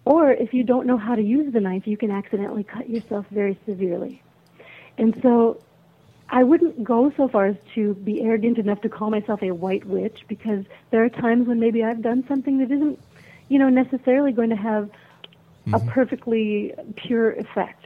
Or 0.09 0.31
if 0.31 0.55
you 0.55 0.63
don't 0.63 0.87
know 0.87 0.97
how 0.97 1.13
to 1.13 1.21
use 1.21 1.53
the 1.53 1.59
knife, 1.59 1.85
you 1.85 1.95
can 1.95 2.09
accidentally 2.09 2.63
cut 2.63 2.89
yourself 2.89 3.27
very 3.29 3.55
severely. 3.67 4.23
And 4.97 5.15
so 5.21 5.61
I 6.29 6.43
wouldn't 6.43 6.83
go 6.83 7.13
so 7.15 7.27
far 7.27 7.45
as 7.45 7.57
to 7.75 7.93
be 7.93 8.23
arrogant 8.23 8.57
enough 8.57 8.81
to 8.81 8.89
call 8.89 9.11
myself 9.11 9.43
a 9.43 9.51
white 9.51 9.85
witch 9.85 10.25
because 10.27 10.65
there 10.89 11.03
are 11.03 11.09
times 11.09 11.47
when 11.47 11.59
maybe 11.59 11.83
I've 11.83 12.01
done 12.01 12.25
something 12.27 12.57
that 12.57 12.71
isn't, 12.71 12.99
you 13.49 13.59
know, 13.59 13.69
necessarily 13.69 14.31
going 14.31 14.49
to 14.49 14.55
have 14.55 14.89
a 15.67 15.69
mm-hmm. 15.77 15.89
perfectly 15.89 16.73
pure 16.95 17.33
effect. 17.33 17.85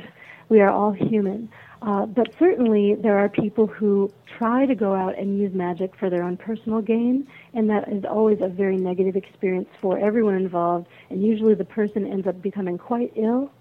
We 0.50 0.62
are 0.62 0.70
all 0.70 0.92
human. 0.92 1.50
Uh, 1.82 2.06
but 2.06 2.34
certainly, 2.40 2.96
there 2.96 3.18
are 3.18 3.28
people 3.28 3.68
who 3.68 4.10
try 4.38 4.66
to 4.66 4.74
go 4.74 4.94
out 4.94 5.18
and 5.18 5.38
use 5.38 5.54
magic 5.54 5.94
for 5.98 6.10
their 6.10 6.24
own 6.24 6.38
personal 6.38 6.82
gain, 6.82 7.28
and 7.54 7.70
that 7.70 7.92
is 7.92 8.06
always 8.06 8.40
a 8.42 8.48
very 8.48 8.78
negative 8.78 9.18
experience 9.18 9.68
for 9.82 9.98
everyone 9.98 10.36
involved. 10.36 10.88
And 11.10 11.22
usually, 11.22 11.56
the 11.56 11.66
person 11.66 12.08
ends 12.08 12.26
up 12.26 12.42
becoming 12.42 12.78
quite 12.78 13.12
ill 13.18 13.52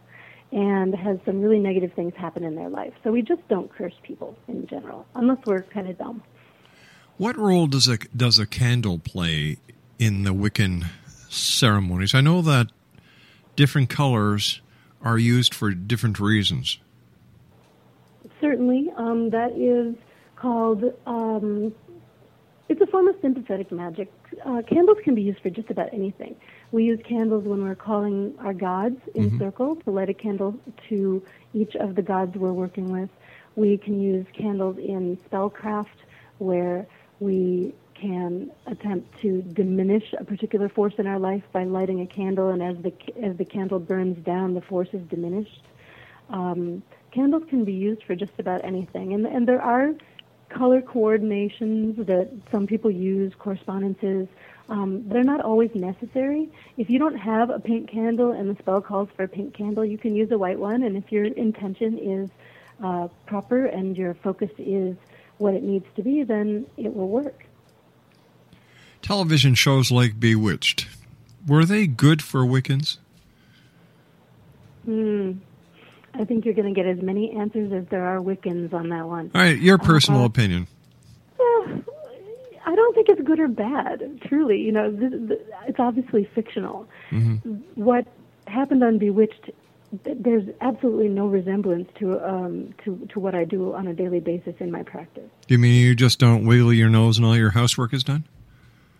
and 0.52 0.94
has 0.94 1.18
some 1.24 1.40
really 1.40 1.58
negative 1.58 1.92
things 1.94 2.14
happen 2.16 2.44
in 2.44 2.54
their 2.54 2.68
life. 2.68 2.92
So 3.02 3.10
we 3.10 3.22
just 3.22 3.46
don't 3.48 3.72
curse 3.72 3.94
people 4.04 4.36
in 4.46 4.66
general, 4.66 5.06
unless 5.16 5.38
we're 5.44 5.62
kind 5.62 5.88
of 5.88 5.98
dumb. 5.98 6.22
What 7.16 7.36
role 7.36 7.66
does 7.66 7.88
a 7.88 7.98
does 8.16 8.38
a 8.38 8.46
candle 8.46 8.98
play 8.98 9.58
in 9.98 10.22
the 10.22 10.32
Wiccan 10.32 10.86
ceremonies? 11.28 12.14
I 12.14 12.20
know 12.20 12.40
that 12.42 12.68
different 13.56 13.90
colors 13.90 14.61
are 15.04 15.18
used 15.18 15.54
for 15.54 15.70
different 15.72 16.20
reasons. 16.20 16.78
Certainly, 18.40 18.90
um, 18.96 19.30
that 19.30 19.52
is 19.52 19.94
called. 20.36 20.84
Um, 21.06 21.74
it's 22.68 22.80
a 22.80 22.86
form 22.86 23.08
of 23.08 23.16
sympathetic 23.20 23.70
magic. 23.70 24.10
Uh, 24.44 24.62
candles 24.62 24.98
can 25.04 25.14
be 25.14 25.22
used 25.22 25.40
for 25.40 25.50
just 25.50 25.70
about 25.70 25.92
anything. 25.92 26.36
We 26.70 26.84
use 26.84 27.00
candles 27.06 27.44
when 27.44 27.62
we're 27.62 27.74
calling 27.74 28.34
our 28.38 28.54
gods 28.54 28.98
in 29.14 29.32
Mhm. 29.32 29.38
circle 29.38 29.76
to 29.76 29.90
light 29.90 30.08
a 30.08 30.14
candle 30.14 30.58
to 30.88 31.22
each 31.52 31.76
of 31.76 31.96
the 31.96 32.02
gods 32.02 32.36
we're 32.36 32.52
working 32.52 32.90
with. 32.90 33.10
We 33.56 33.76
can 33.76 34.00
use 34.00 34.24
candles 34.32 34.78
in 34.78 35.18
spellcraft 35.18 36.06
where 36.38 36.86
we 37.20 37.74
can 38.02 38.50
attempt 38.66 39.06
to 39.22 39.42
diminish 39.42 40.12
a 40.18 40.24
particular 40.24 40.68
force 40.68 40.94
in 40.98 41.06
our 41.06 41.20
life 41.20 41.44
by 41.52 41.62
lighting 41.64 42.00
a 42.00 42.06
candle, 42.06 42.48
and 42.48 42.62
as 42.62 42.76
the 42.82 42.92
as 43.22 43.36
the 43.36 43.44
candle 43.44 43.78
burns 43.78 44.18
down, 44.24 44.54
the 44.54 44.60
force 44.60 44.88
is 44.92 45.02
diminished. 45.08 45.62
Um, 46.28 46.82
candles 47.12 47.44
can 47.48 47.64
be 47.64 47.72
used 47.72 48.02
for 48.02 48.14
just 48.16 48.32
about 48.38 48.64
anything, 48.64 49.14
and 49.14 49.24
and 49.26 49.46
there 49.46 49.62
are 49.62 49.94
color 50.48 50.82
coordinations 50.82 52.04
that 52.06 52.28
some 52.50 52.66
people 52.66 52.90
use, 52.90 53.32
correspondences. 53.38 54.26
Um, 54.68 55.08
they're 55.08 55.30
not 55.34 55.40
always 55.40 55.70
necessary. 55.74 56.48
If 56.76 56.90
you 56.90 56.98
don't 56.98 57.16
have 57.16 57.50
a 57.50 57.60
pink 57.60 57.90
candle 57.90 58.32
and 58.32 58.50
the 58.50 58.56
spell 58.62 58.80
calls 58.80 59.08
for 59.16 59.24
a 59.24 59.28
pink 59.28 59.54
candle, 59.54 59.84
you 59.84 59.98
can 59.98 60.14
use 60.14 60.30
a 60.30 60.38
white 60.38 60.58
one. 60.58 60.82
And 60.82 60.96
if 60.96 61.10
your 61.10 61.24
intention 61.24 61.98
is 61.98 62.30
uh, 62.82 63.08
proper 63.26 63.66
and 63.66 63.96
your 63.96 64.14
focus 64.14 64.50
is 64.58 64.96
what 65.38 65.54
it 65.54 65.62
needs 65.62 65.86
to 65.96 66.02
be, 66.02 66.22
then 66.22 66.66
it 66.76 66.94
will 66.94 67.08
work. 67.08 67.44
Television 69.02 69.54
shows 69.54 69.90
like 69.90 70.18
Bewitched, 70.18 70.86
were 71.46 71.64
they 71.64 71.86
good 71.86 72.22
for 72.22 72.40
Wiccans? 72.44 72.98
Hmm. 74.84 75.32
I 76.14 76.24
think 76.24 76.44
you're 76.44 76.54
going 76.54 76.72
to 76.72 76.78
get 76.78 76.86
as 76.86 77.00
many 77.02 77.32
answers 77.36 77.72
as 77.72 77.84
there 77.88 78.04
are 78.04 78.18
Wiccans 78.20 78.72
on 78.72 78.88
that 78.90 79.06
one. 79.06 79.30
All 79.34 79.40
right, 79.40 79.58
your 79.58 79.78
personal 79.78 80.22
Uh, 80.22 80.26
opinion. 80.26 80.66
I 82.64 82.74
don't 82.76 82.94
think 82.94 83.08
it's 83.08 83.20
good 83.22 83.40
or 83.40 83.48
bad. 83.48 84.20
Truly, 84.28 84.58
you 84.60 84.70
know, 84.72 84.90
th 84.90 85.10
th 85.10 85.40
it's 85.66 85.80
obviously 85.80 86.24
fictional. 86.34 86.86
What 87.74 88.06
happened 88.46 88.84
on 88.84 88.98
Bewitched, 88.98 89.50
th- 90.04 90.16
there's 90.20 90.48
absolutely 90.60 91.08
no 91.08 91.26
resemblance 91.26 91.88
to 91.98 92.20
um, 92.26 92.72
to 92.84 92.96
to 93.12 93.18
what 93.20 93.34
I 93.34 93.44
do 93.44 93.74
on 93.74 93.88
a 93.88 93.94
daily 93.94 94.20
basis 94.20 94.54
in 94.60 94.70
my 94.70 94.82
practice. 94.84 95.28
You 95.48 95.58
mean 95.58 95.74
you 95.84 95.94
just 95.96 96.18
don't 96.20 96.46
wiggle 96.46 96.72
your 96.72 96.88
nose 96.88 97.18
and 97.18 97.26
all 97.26 97.36
your 97.36 97.50
housework 97.50 97.92
is 97.92 98.04
done? 98.04 98.24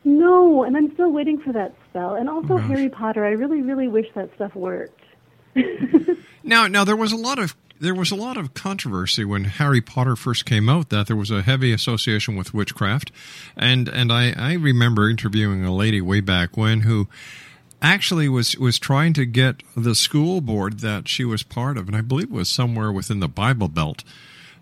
No, 0.05 0.65
and 0.65 0.77
I'm 0.77 0.93
still 0.95 1.13
waiting 1.13 1.39
for 1.41 1.53
that 1.53 1.75
spell. 1.89 2.15
And 2.15 2.29
also 2.29 2.55
Oh. 2.55 2.59
Harry 2.59 2.89
Potter. 2.89 3.25
I 3.25 3.31
really, 3.31 3.63
really 3.63 3.89
wish 3.89 4.07
that 4.15 4.35
stuff 4.35 4.55
worked. 4.55 5.01
Now, 6.45 6.67
now 6.67 6.83
there 6.83 6.97
was 6.97 7.13
a 7.13 7.17
lot 7.17 7.39
of 7.39 7.55
there 7.79 7.95
was 7.95 8.11
a 8.11 8.17
lot 8.17 8.37
of 8.37 8.53
controversy 8.53 9.25
when 9.25 9.45
Harry 9.45 9.81
Potter 9.81 10.17
first 10.17 10.45
came 10.45 10.69
out 10.69 10.89
that 10.91 11.07
there 11.07 11.15
was 11.17 11.31
a 11.31 11.43
heavy 11.43 11.73
association 11.73 12.35
with 12.35 12.53
witchcraft, 12.53 13.13
and 13.57 13.89
and 13.89 14.13
I, 14.13 14.33
I 14.37 14.55
remember 14.55 15.09
interviewing 15.09 15.65
a 15.65 15.73
lady 15.73 16.01
way 16.01 16.21
back 16.21 16.57
when 16.57 16.81
who 16.81 17.07
actually 17.81 18.29
was 18.29 18.57
was 18.59 18.79
trying 18.81 19.13
to 19.13 19.25
get 19.25 19.63
the 19.77 19.95
school 19.95 20.41
board 20.41 20.81
that 20.81 21.07
she 21.09 21.25
was 21.25 21.45
part 21.45 21.77
of, 21.77 21.87
and 21.87 21.97
I 21.97 22.01
believe 22.01 22.27
it 22.27 22.33
was 22.33 22.49
somewhere 22.49 22.91
within 22.91 23.21
the 23.21 23.29
Bible 23.29 23.69
Belt, 23.69 24.03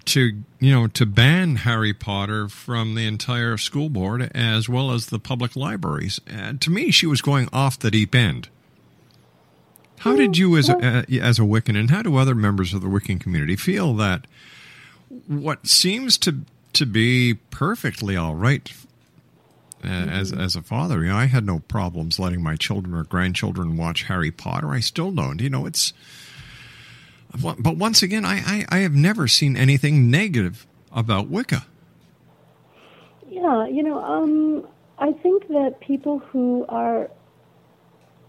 to 0.06 0.42
you 0.58 0.72
know 0.72 0.86
to 0.88 1.06
ban 1.06 1.56
Harry 1.56 1.92
Potter 1.92 2.48
from 2.48 2.94
the 2.94 3.06
entire 3.06 3.56
school 3.56 3.88
board 3.88 4.30
as 4.34 4.68
well 4.68 4.90
as 4.90 5.06
the 5.06 5.18
public 5.18 5.56
libraries. 5.56 6.20
And 6.26 6.60
to 6.62 6.70
me, 6.70 6.90
she 6.90 7.06
was 7.06 7.20
going 7.20 7.48
off 7.52 7.78
the 7.78 7.90
deep 7.90 8.14
end. 8.14 8.48
How 10.00 10.16
did 10.16 10.38
you, 10.38 10.56
as 10.56 10.70
a, 10.70 11.04
as 11.20 11.38
a 11.38 11.42
Wiccan, 11.42 11.78
and 11.78 11.90
how 11.90 12.00
do 12.00 12.16
other 12.16 12.34
members 12.34 12.72
of 12.72 12.80
the 12.80 12.88
Wiccan 12.88 13.20
community 13.20 13.54
feel 13.54 13.92
that 13.96 14.26
what 15.26 15.66
seems 15.66 16.16
to 16.18 16.40
to 16.72 16.86
be 16.86 17.34
perfectly 17.50 18.16
all 18.16 18.34
right 18.34 18.72
uh, 19.84 19.88
as 19.88 20.32
as 20.32 20.56
a 20.56 20.62
father? 20.62 21.02
You 21.02 21.10
know, 21.10 21.16
I 21.16 21.26
had 21.26 21.44
no 21.44 21.58
problems 21.58 22.18
letting 22.18 22.42
my 22.42 22.56
children 22.56 22.94
or 22.94 23.04
grandchildren 23.04 23.76
watch 23.76 24.04
Harry 24.04 24.30
Potter. 24.30 24.70
I 24.70 24.80
still 24.80 25.12
don't. 25.12 25.40
You 25.40 25.50
know, 25.50 25.66
it's. 25.66 25.92
But 27.38 27.76
once 27.76 28.02
again, 28.02 28.24
I, 28.24 28.42
I, 28.44 28.66
I 28.68 28.78
have 28.78 28.94
never 28.94 29.28
seen 29.28 29.56
anything 29.56 30.10
negative 30.10 30.66
about 30.92 31.28
Wicca. 31.28 31.66
Yeah, 33.28 33.66
you 33.66 33.82
know, 33.82 34.02
um, 34.02 34.66
I 34.98 35.12
think 35.12 35.48
that 35.48 35.80
people 35.80 36.18
who 36.18 36.66
are 36.68 37.10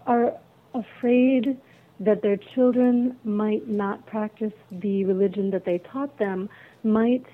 are 0.06 0.34
afraid 0.74 1.56
that 2.00 2.22
their 2.22 2.36
children 2.36 3.16
might 3.24 3.68
not 3.68 4.04
practice 4.06 4.52
the 4.70 5.04
religion 5.04 5.50
that 5.50 5.64
they 5.64 5.78
taught 5.78 6.18
them 6.18 6.48
might 6.82 7.24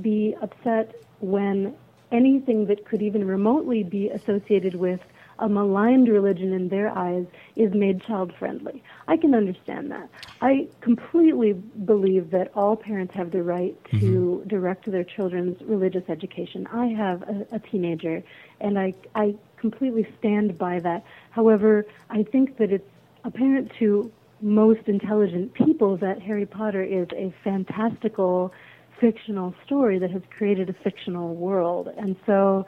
be 0.00 0.34
upset 0.42 0.94
when 1.20 1.74
anything 2.10 2.66
that 2.66 2.84
could 2.84 3.02
even 3.02 3.26
remotely 3.26 3.82
be 3.84 4.08
associated 4.08 4.74
with 4.74 5.00
a 5.38 5.48
maligned 5.48 6.08
religion 6.08 6.52
in 6.52 6.68
their 6.68 6.88
eyes 6.96 7.26
is 7.56 7.72
made 7.74 8.02
child 8.02 8.32
friendly. 8.38 8.82
I 9.08 9.16
can 9.16 9.34
understand 9.34 9.90
that. 9.90 10.08
I 10.40 10.68
completely 10.80 11.52
believe 11.52 12.30
that 12.30 12.50
all 12.54 12.76
parents 12.76 13.14
have 13.14 13.30
the 13.30 13.42
right 13.42 13.76
to 13.90 13.96
mm-hmm. 13.96 14.48
direct 14.48 14.90
their 14.90 15.04
children's 15.04 15.60
religious 15.62 16.04
education. 16.08 16.66
I 16.72 16.86
have 16.86 17.22
a, 17.22 17.46
a 17.52 17.58
teenager 17.58 18.22
and 18.60 18.78
I 18.78 18.94
I 19.14 19.34
completely 19.58 20.06
stand 20.18 20.58
by 20.58 20.80
that. 20.80 21.04
However, 21.30 21.86
I 22.10 22.22
think 22.22 22.58
that 22.58 22.72
it's 22.72 22.88
apparent 23.24 23.72
to 23.78 24.12
most 24.40 24.86
intelligent 24.86 25.54
people 25.54 25.96
that 25.96 26.20
Harry 26.22 26.46
Potter 26.46 26.82
is 26.82 27.08
a 27.12 27.34
fantastical 27.42 28.52
fictional 29.00 29.54
story 29.64 29.98
that 29.98 30.10
has 30.10 30.22
created 30.30 30.70
a 30.70 30.72
fictional 30.72 31.34
world. 31.34 31.88
And 31.98 32.16
so 32.26 32.66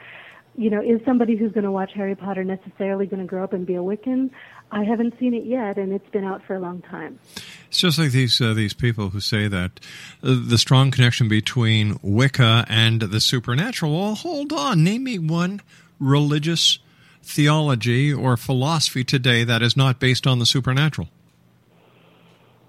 you 0.58 0.70
know, 0.70 0.82
is 0.82 1.00
somebody 1.06 1.36
who's 1.36 1.52
going 1.52 1.64
to 1.64 1.70
watch 1.70 1.92
Harry 1.94 2.16
Potter 2.16 2.42
necessarily 2.42 3.06
going 3.06 3.20
to 3.20 3.26
grow 3.26 3.44
up 3.44 3.52
and 3.52 3.64
be 3.64 3.76
a 3.76 3.78
Wiccan? 3.78 4.30
I 4.72 4.82
haven't 4.82 5.14
seen 5.20 5.32
it 5.32 5.44
yet, 5.44 5.78
and 5.78 5.92
it's 5.92 6.08
been 6.10 6.24
out 6.24 6.42
for 6.44 6.56
a 6.56 6.58
long 6.58 6.82
time. 6.82 7.20
It's 7.68 7.78
just 7.78 7.96
like 7.96 8.10
these 8.10 8.40
uh, 8.40 8.54
these 8.54 8.74
people 8.74 9.10
who 9.10 9.20
say 9.20 9.46
that 9.46 9.78
uh, 10.20 10.34
the 10.44 10.58
strong 10.58 10.90
connection 10.90 11.28
between 11.28 12.00
Wicca 12.02 12.66
and 12.68 13.02
the 13.02 13.20
supernatural. 13.20 13.96
Well, 13.96 14.14
hold 14.16 14.52
on, 14.52 14.82
name 14.82 15.04
me 15.04 15.20
one 15.20 15.60
religious 16.00 16.80
theology 17.22 18.12
or 18.12 18.36
philosophy 18.36 19.04
today 19.04 19.44
that 19.44 19.62
is 19.62 19.76
not 19.76 20.00
based 20.00 20.26
on 20.26 20.40
the 20.40 20.46
supernatural. 20.46 21.08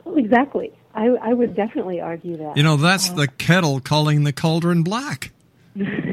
Well, 0.05 0.17
exactly. 0.17 0.71
I, 0.93 1.07
I 1.07 1.33
would 1.33 1.55
definitely 1.55 2.01
argue 2.01 2.37
that. 2.37 2.55
You 2.55 2.61
know, 2.61 2.77
that's 2.77 3.09
the 3.09 3.27
kettle 3.27 3.79
calling 3.79 4.25
the 4.25 4.33
cauldron 4.33 4.83
black. 4.83 5.31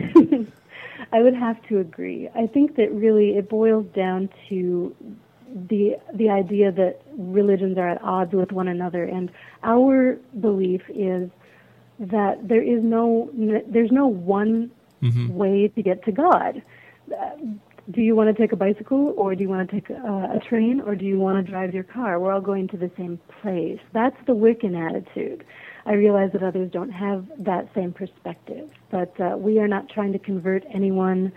I 1.12 1.22
would 1.22 1.34
have 1.34 1.62
to 1.68 1.78
agree. 1.78 2.28
I 2.34 2.46
think 2.46 2.76
that 2.76 2.92
really 2.92 3.36
it 3.36 3.48
boils 3.48 3.86
down 3.94 4.28
to 4.48 4.94
the 5.68 5.96
the 6.12 6.28
idea 6.28 6.72
that 6.72 7.00
religions 7.16 7.78
are 7.78 7.88
at 7.88 8.02
odds 8.02 8.32
with 8.32 8.52
one 8.52 8.68
another, 8.68 9.04
and 9.04 9.30
our 9.62 10.18
belief 10.40 10.82
is 10.88 11.30
that 11.98 12.46
there 12.46 12.62
is 12.62 12.82
no 12.82 13.30
there's 13.68 13.92
no 13.92 14.06
one 14.06 14.70
mm-hmm. 15.02 15.34
way 15.34 15.68
to 15.68 15.82
get 15.82 16.04
to 16.04 16.12
God. 16.12 16.62
Do 17.88 18.02
you 18.02 18.16
want 18.16 18.34
to 18.34 18.42
take 18.42 18.50
a 18.50 18.56
bicycle, 18.56 19.14
or 19.16 19.36
do 19.36 19.42
you 19.42 19.48
want 19.48 19.70
to 19.70 19.74
take 19.74 19.90
a, 19.90 20.36
a 20.36 20.40
train, 20.48 20.80
or 20.80 20.96
do 20.96 21.04
you 21.04 21.20
want 21.20 21.44
to 21.44 21.50
drive 21.50 21.72
your 21.72 21.84
car? 21.84 22.18
We're 22.18 22.32
all 22.32 22.40
going 22.40 22.66
to 22.68 22.76
the 22.76 22.90
same 22.98 23.20
place. 23.40 23.78
That's 23.92 24.16
the 24.26 24.34
Wiccan 24.34 24.76
attitude. 24.76 25.44
I 25.86 25.92
realize 25.92 26.32
that 26.32 26.42
others 26.42 26.70
don't 26.72 26.90
have 26.90 27.26
that 27.38 27.68
same 27.72 27.92
perspective, 27.92 28.68
but 28.90 29.18
uh, 29.20 29.36
we 29.36 29.60
are 29.60 29.68
not 29.68 29.88
trying 29.88 30.12
to 30.12 30.18
convert 30.18 30.64
anyone. 30.74 31.32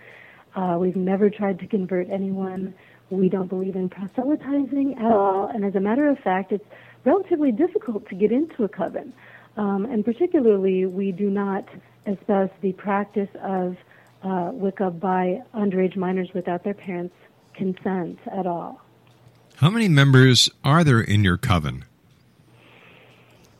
Uh, 0.56 0.76
we've 0.80 0.96
never 0.96 1.30
tried 1.30 1.60
to 1.60 1.68
convert 1.68 2.10
anyone. 2.10 2.74
We 3.10 3.28
don't 3.28 3.48
believe 3.48 3.76
in 3.76 3.88
proselytizing 3.88 4.96
at 4.98 5.12
all, 5.12 5.46
and 5.46 5.64
as 5.64 5.76
a 5.76 5.80
matter 5.80 6.08
of 6.08 6.18
fact, 6.18 6.50
it's 6.50 6.64
relatively 7.04 7.52
difficult 7.52 8.08
to 8.08 8.16
get 8.16 8.32
into 8.32 8.64
a 8.64 8.68
coven. 8.68 9.12
Um, 9.56 9.84
and 9.84 10.04
particularly, 10.04 10.84
we 10.86 11.12
do 11.12 11.30
not 11.30 11.64
espouse 12.06 12.50
the 12.60 12.72
practice 12.72 13.30
of 13.42 13.76
uh, 14.22 14.50
Wicca 14.52 14.90
by 14.90 15.42
underage 15.54 15.96
minors 15.96 16.28
without 16.34 16.64
their 16.64 16.74
parents' 16.74 17.14
consent 17.54 18.18
at 18.32 18.46
all. 18.46 18.80
How 19.56 19.70
many 19.70 19.88
members 19.88 20.50
are 20.64 20.82
there 20.82 21.00
in 21.00 21.22
your 21.22 21.36
coven? 21.36 21.84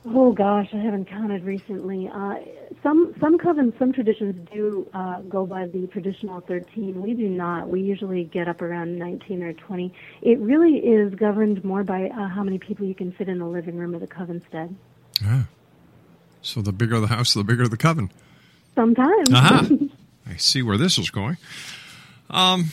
Oh 0.07 0.33
gosh, 0.33 0.69
I 0.73 0.79
haven't 0.79 1.11
counted 1.11 1.45
recently. 1.45 2.09
Uh, 2.09 2.37
some 2.83 3.15
some 3.21 3.37
covens, 3.37 3.79
some 3.79 3.93
traditions 3.93 4.49
do 4.51 4.89
uh, 4.95 5.21
go 5.23 5.45
by 5.45 5.67
the 5.67 5.87
traditional 5.89 6.41
13. 6.41 7.03
We 7.03 7.13
do 7.13 7.29
not. 7.29 7.69
We 7.69 7.83
usually 7.83 8.25
get 8.25 8.49
up 8.49 8.63
around 8.63 8.99
19 8.99 9.43
or 9.43 9.53
20. 9.53 9.93
It 10.23 10.39
really 10.39 10.79
is 10.79 11.15
governed 11.15 11.63
more 11.65 11.85
by 11.85 12.09
uh, 12.09 12.29
how 12.29 12.43
many 12.43 12.59
people 12.59 12.87
you 12.87 12.95
can 12.95 13.13
fit 13.13 13.29
in 13.29 13.39
the 13.39 13.45
living 13.45 13.77
room 13.77 13.95
of 13.95 14.01
the 14.01 14.07
covenstead. 14.07 14.75
Ah. 15.23 15.47
So 16.41 16.63
the 16.63 16.73
bigger 16.73 16.99
the 16.99 17.09
house, 17.09 17.35
the 17.35 17.45
bigger 17.45 17.69
the 17.69 17.77
coven. 17.77 18.11
Sometimes. 18.75 19.31
Aha. 19.31 19.69
I 20.27 20.37
see 20.37 20.63
where 20.63 20.79
this 20.79 20.97
is 20.97 21.11
going. 21.11 21.37
Um, 22.31 22.67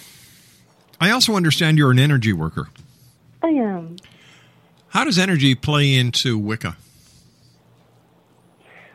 I 1.01 1.11
also 1.11 1.35
understand 1.35 1.77
you're 1.77 1.91
an 1.91 1.99
energy 1.99 2.31
worker. 2.31 2.69
I 3.43 3.47
am. 3.47 3.97
How 4.89 5.03
does 5.03 5.19
energy 5.19 5.55
play 5.55 5.93
into 5.93 6.37
Wicca? 6.37 6.77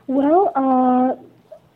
Well, 0.07 0.53
uh, 0.55 1.15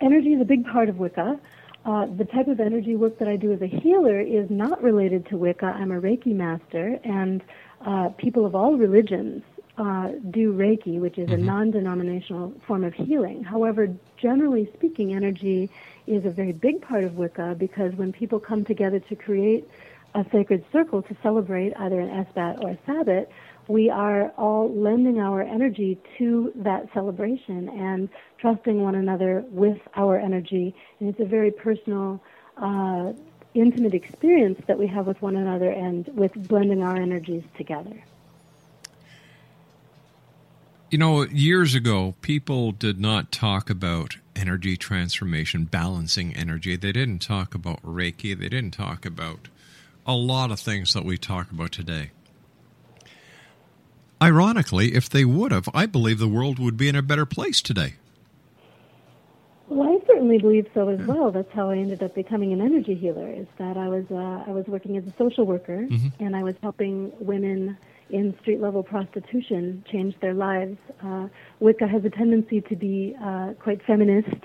energy 0.00 0.32
is 0.32 0.40
a 0.40 0.44
big 0.44 0.66
part 0.66 0.88
of 0.88 0.98
Wicca. 0.98 1.38
Uh, 1.84 2.06
the 2.06 2.24
type 2.24 2.48
of 2.48 2.58
energy 2.58 2.96
work 2.96 3.18
that 3.20 3.28
I 3.28 3.36
do 3.36 3.52
as 3.52 3.62
a 3.62 3.68
healer 3.68 4.20
is 4.20 4.50
not 4.50 4.82
related 4.82 5.26
to 5.26 5.36
Wicca. 5.36 5.66
I'm 5.66 5.92
a 5.92 6.00
Reiki 6.00 6.34
master, 6.34 6.98
and 7.04 7.42
uh, 7.82 8.08
people 8.18 8.44
of 8.44 8.56
all 8.56 8.76
religions 8.76 9.44
uh, 9.78 10.10
do 10.30 10.52
Reiki, 10.52 10.98
which 10.98 11.18
is 11.18 11.30
a 11.30 11.36
non 11.36 11.70
denominational 11.70 12.52
form 12.66 12.82
of 12.82 12.94
healing. 12.94 13.44
However, 13.44 13.88
generally 14.16 14.68
speaking, 14.74 15.14
energy 15.14 15.70
is 16.08 16.24
a 16.24 16.30
very 16.30 16.52
big 16.52 16.82
part 16.82 17.04
of 17.04 17.16
Wicca 17.16 17.54
because 17.56 17.94
when 17.94 18.12
people 18.12 18.40
come 18.40 18.64
together 18.64 18.98
to 18.98 19.14
create 19.14 19.68
a 20.14 20.24
sacred 20.32 20.64
circle 20.72 21.02
to 21.02 21.16
celebrate 21.22 21.74
either 21.76 22.00
an 22.00 22.08
Esbat 22.08 22.64
or 22.64 22.70
a 22.70 22.78
Sabbat, 22.86 23.28
we 23.68 23.90
are 23.90 24.30
all 24.36 24.72
lending 24.74 25.18
our 25.18 25.42
energy 25.42 25.98
to 26.18 26.52
that 26.56 26.88
celebration 26.94 27.68
and 27.68 28.08
trusting 28.38 28.80
one 28.80 28.94
another 28.94 29.44
with 29.50 29.78
our 29.96 30.18
energy. 30.18 30.74
And 31.00 31.08
it's 31.08 31.20
a 31.20 31.24
very 31.24 31.50
personal, 31.50 32.22
uh, 32.56 33.12
intimate 33.54 33.94
experience 33.94 34.60
that 34.66 34.78
we 34.78 34.86
have 34.86 35.06
with 35.06 35.20
one 35.22 35.36
another 35.36 35.70
and 35.70 36.06
with 36.08 36.32
blending 36.48 36.82
our 36.82 36.96
energies 36.96 37.42
together. 37.56 38.04
You 40.90 40.98
know, 40.98 41.22
years 41.24 41.74
ago, 41.74 42.14
people 42.20 42.70
did 42.70 43.00
not 43.00 43.32
talk 43.32 43.70
about 43.70 44.18
energy 44.36 44.76
transformation, 44.76 45.64
balancing 45.64 46.36
energy. 46.36 46.76
They 46.76 46.92
didn't 46.92 47.18
talk 47.20 47.54
about 47.54 47.82
Reiki. 47.82 48.38
They 48.38 48.48
didn't 48.48 48.70
talk 48.70 49.04
about 49.04 49.48
a 50.06 50.14
lot 50.14 50.52
of 50.52 50.60
things 50.60 50.92
that 50.92 51.04
we 51.04 51.18
talk 51.18 51.50
about 51.50 51.72
today. 51.72 52.12
Ironically, 54.26 54.94
if 54.94 55.08
they 55.08 55.24
would 55.24 55.52
have, 55.52 55.68
I 55.72 55.86
believe 55.86 56.18
the 56.18 56.26
world 56.38 56.58
would 56.58 56.76
be 56.76 56.88
in 56.88 56.96
a 56.96 57.02
better 57.02 57.24
place 57.24 57.62
today. 57.62 57.94
Well, 59.68 59.88
I 59.88 60.06
certainly 60.06 60.38
believe 60.38 60.66
so 60.74 60.88
as 60.88 61.00
well. 61.06 61.30
That's 61.30 61.52
how 61.52 61.70
I 61.70 61.76
ended 61.76 62.02
up 62.02 62.14
becoming 62.14 62.52
an 62.52 62.60
energy 62.60 62.94
healer. 62.94 63.28
Is 63.32 63.46
that 63.58 63.76
I 63.76 63.88
was 63.88 64.04
uh, 64.10 64.50
I 64.50 64.52
was 64.52 64.66
working 64.66 64.96
as 64.96 65.04
a 65.06 65.14
social 65.16 65.44
worker 65.44 65.86
Mm-hmm. 65.88 66.24
and 66.24 66.34
I 66.34 66.42
was 66.42 66.54
helping 66.62 67.12
women 67.20 67.76
in 68.10 68.36
street 68.40 68.60
level 68.60 68.82
prostitution 68.82 69.84
change 69.90 70.14
their 70.20 70.34
lives. 70.34 70.76
Uh, 71.02 71.28
Wicca 71.60 71.86
has 71.88 72.04
a 72.04 72.10
tendency 72.10 72.60
to 72.62 72.76
be 72.76 73.16
uh, 73.22 73.52
quite 73.58 73.80
feminist. 73.84 74.42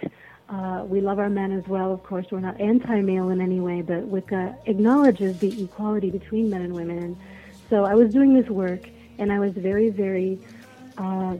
Uh, 0.50 0.84
we 0.86 1.00
love 1.02 1.18
our 1.20 1.30
men 1.30 1.52
as 1.52 1.66
well, 1.68 1.94
of 1.94 2.04
course. 2.04 2.26
We're 2.32 2.40
not 2.40 2.60
anti-male 2.60 3.30
in 3.30 3.40
any 3.42 3.60
way, 3.60 3.82
but 3.82 4.02
Wicca 4.08 4.56
acknowledges 4.66 5.40
the 5.40 5.64
equality 5.64 6.10
between 6.10 6.50
men 6.50 6.62
and 6.62 6.74
women. 6.74 6.98
And 6.98 7.18
so 7.70 7.86
I 7.86 7.94
was 7.94 8.12
doing 8.12 8.34
this 8.34 8.50
work, 8.50 8.82
and 9.22 9.32
I 9.32 9.40
was 9.40 9.54
very, 9.54 9.90
very 9.90 10.38
uh, 10.98 11.38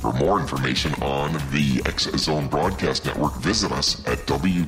For 0.00 0.14
more 0.14 0.40
information 0.40 0.94
on 1.02 1.34
the 1.50 1.82
X 1.84 2.04
Zone 2.16 2.48
Broadcast 2.48 3.04
Network, 3.04 3.34
visit 3.36 3.70
us 3.70 4.02
at 4.06 4.16
www.xzbn.net. 4.20 4.60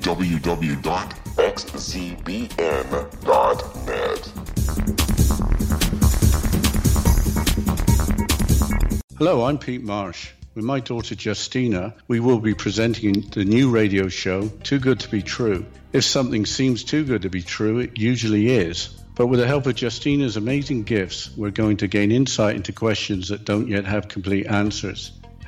Hello, 9.17 9.47
I'm 9.47 9.57
Pete 9.57 9.83
Marsh. 9.83 10.33
With 10.55 10.67
my 10.67 10.81
daughter 10.81 11.15
Justina, 11.19 11.95
we 12.09 12.21
will 12.21 12.39
be 12.39 12.53
presenting 12.53 13.23
the 13.31 13.47
new 13.47 13.71
radio 13.71 14.09
show, 14.09 14.49
Too 14.49 14.79
Good 14.79 15.01
to 15.01 15.11
Be 15.11 15.23
True. 15.23 15.65
If 15.95 16.05
something 16.05 16.45
seems 16.45 16.85
too 16.85 17.07
good 17.07 17.23
to 17.23 17.31
be 17.31 17.41
true, 17.41 17.79
it 17.79 17.97
usually 17.97 18.51
is. 18.51 18.89
But 19.15 19.29
with 19.29 19.41
the 19.41 19.47
help 19.47 19.65
of 19.65 19.77
Justina's 19.77 20.37
amazing 20.37 20.83
gifts, 20.83 21.35
we're 21.35 21.53
going 21.53 21.79
to 21.79 21.89
gain 21.89 22.13
insight 22.13 22.57
into 22.57 22.75
questions 22.75 23.31
that 23.31 23.47
don't 23.47 23.69
yet 23.69 23.87
have 23.87 24.09
complete 24.09 24.47
answers. 24.47 25.13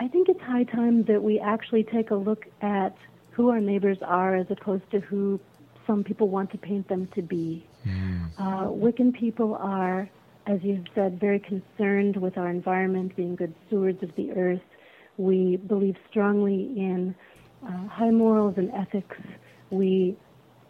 I 0.00 0.08
think 0.08 0.28
it's 0.28 0.40
high 0.40 0.64
time 0.64 1.04
that 1.04 1.22
we 1.22 1.38
actually 1.40 1.84
take 1.84 2.10
a 2.10 2.14
look 2.14 2.46
at 2.60 2.96
who 3.34 3.50
our 3.50 3.60
neighbors 3.60 3.98
are 4.02 4.36
as 4.36 4.46
opposed 4.50 4.88
to 4.92 5.00
who 5.00 5.40
some 5.86 6.04
people 6.04 6.28
want 6.28 6.50
to 6.52 6.58
paint 6.58 6.88
them 6.88 7.08
to 7.14 7.22
be. 7.22 7.66
Uh, 8.38 8.66
Wiccan 8.68 9.12
people 9.12 9.56
are, 9.60 10.08
as 10.46 10.60
you've 10.62 10.86
said, 10.94 11.20
very 11.20 11.40
concerned 11.40 12.16
with 12.16 12.38
our 12.38 12.48
environment, 12.48 13.14
being 13.16 13.34
good 13.36 13.54
stewards 13.66 14.02
of 14.02 14.14
the 14.16 14.32
earth. 14.32 14.62
We 15.16 15.56
believe 15.56 15.96
strongly 16.10 16.72
in 16.76 17.14
uh, 17.66 17.88
high 17.88 18.10
morals 18.10 18.54
and 18.56 18.70
ethics. 18.72 19.16
We 19.70 20.16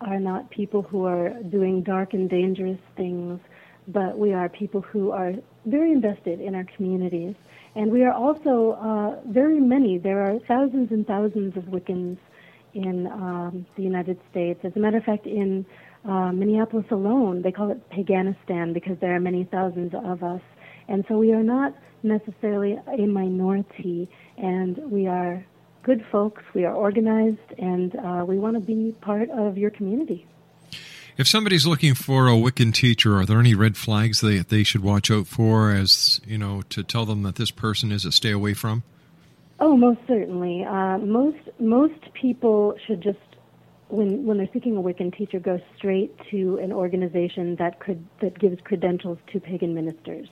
are 0.00 0.18
not 0.18 0.50
people 0.50 0.82
who 0.82 1.04
are 1.04 1.30
doing 1.50 1.82
dark 1.82 2.12
and 2.14 2.28
dangerous 2.28 2.80
things, 2.96 3.40
but 3.88 4.18
we 4.18 4.32
are 4.32 4.48
people 4.48 4.80
who 4.80 5.10
are 5.10 5.32
very 5.66 5.92
invested 5.92 6.40
in 6.40 6.54
our 6.54 6.66
communities. 6.76 7.34
And 7.74 7.90
we 7.90 8.04
are 8.04 8.12
also 8.12 8.72
uh, 8.72 9.28
very 9.30 9.60
many. 9.60 9.98
There 9.98 10.22
are 10.22 10.38
thousands 10.46 10.90
and 10.90 11.06
thousands 11.06 11.56
of 11.56 11.64
Wiccans 11.64 12.18
in 12.74 13.06
um, 13.06 13.66
the 13.76 13.82
United 13.82 14.18
States. 14.30 14.60
As 14.64 14.72
a 14.76 14.78
matter 14.78 14.98
of 14.98 15.04
fact, 15.04 15.26
in 15.26 15.64
uh, 16.04 16.32
Minneapolis 16.32 16.86
alone, 16.90 17.42
they 17.42 17.52
call 17.52 17.70
it 17.70 17.88
Paganistan 17.90 18.72
because 18.72 18.98
there 19.00 19.14
are 19.14 19.20
many 19.20 19.44
thousands 19.44 19.94
of 19.94 20.22
us. 20.22 20.42
And 20.88 21.04
so 21.08 21.18
we 21.18 21.32
are 21.32 21.42
not 21.42 21.74
necessarily 22.02 22.78
a 22.86 23.06
minority, 23.06 24.10
and 24.36 24.76
we 24.90 25.06
are 25.06 25.44
good 25.82 26.04
folks. 26.12 26.42
We 26.54 26.64
are 26.64 26.74
organized, 26.74 27.52
and 27.58 27.96
uh, 27.96 28.24
we 28.26 28.38
want 28.38 28.56
to 28.56 28.60
be 28.60 28.94
part 29.00 29.30
of 29.30 29.56
your 29.56 29.70
community. 29.70 30.26
If 31.16 31.28
somebody's 31.28 31.66
looking 31.66 31.94
for 31.94 32.26
a 32.26 32.32
Wiccan 32.32 32.74
teacher, 32.74 33.16
are 33.18 33.24
there 33.24 33.38
any 33.38 33.54
red 33.54 33.76
flags 33.76 34.20
they 34.20 34.38
they 34.38 34.64
should 34.64 34.82
watch 34.82 35.10
out 35.10 35.28
for 35.28 35.70
as, 35.70 36.20
you 36.26 36.36
know, 36.36 36.62
to 36.70 36.82
tell 36.82 37.06
them 37.06 37.22
that 37.22 37.36
this 37.36 37.52
person 37.52 37.92
is 37.92 38.04
a 38.04 38.10
stay 38.10 38.32
away 38.32 38.52
from? 38.52 38.82
Oh, 39.60 39.76
most 39.76 40.00
certainly. 40.08 40.64
Uh, 40.64 40.98
most 40.98 41.38
most 41.60 42.12
people 42.12 42.74
should 42.86 43.00
just, 43.00 43.18
when 43.88 44.26
when 44.26 44.36
they're 44.36 44.48
seeking 44.52 44.76
a 44.76 44.82
Wiccan 44.82 45.16
teacher, 45.16 45.38
go 45.38 45.60
straight 45.76 46.12
to 46.30 46.58
an 46.58 46.72
organization 46.72 47.56
that 47.56 47.78
could 47.78 48.04
that 48.20 48.38
gives 48.38 48.60
credentials 48.62 49.18
to 49.32 49.40
pagan 49.40 49.74
ministers. 49.74 50.28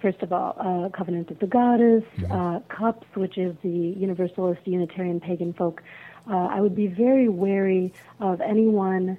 First 0.00 0.22
of 0.22 0.32
all, 0.32 0.56
uh, 0.58 0.88
Covenant 0.96 1.30
of 1.30 1.38
the 1.40 1.46
Goddess, 1.46 2.04
uh, 2.30 2.60
CUUPS, 2.70 3.06
which 3.16 3.36
is 3.36 3.54
the 3.62 3.68
Universalist 3.68 4.60
Unitarian 4.64 5.20
Pagan 5.20 5.52
Folk. 5.52 5.82
Uh, 6.30 6.36
I 6.50 6.60
would 6.60 6.74
be 6.74 6.86
very 6.86 7.28
wary 7.28 7.92
of 8.18 8.40
anyone 8.40 9.18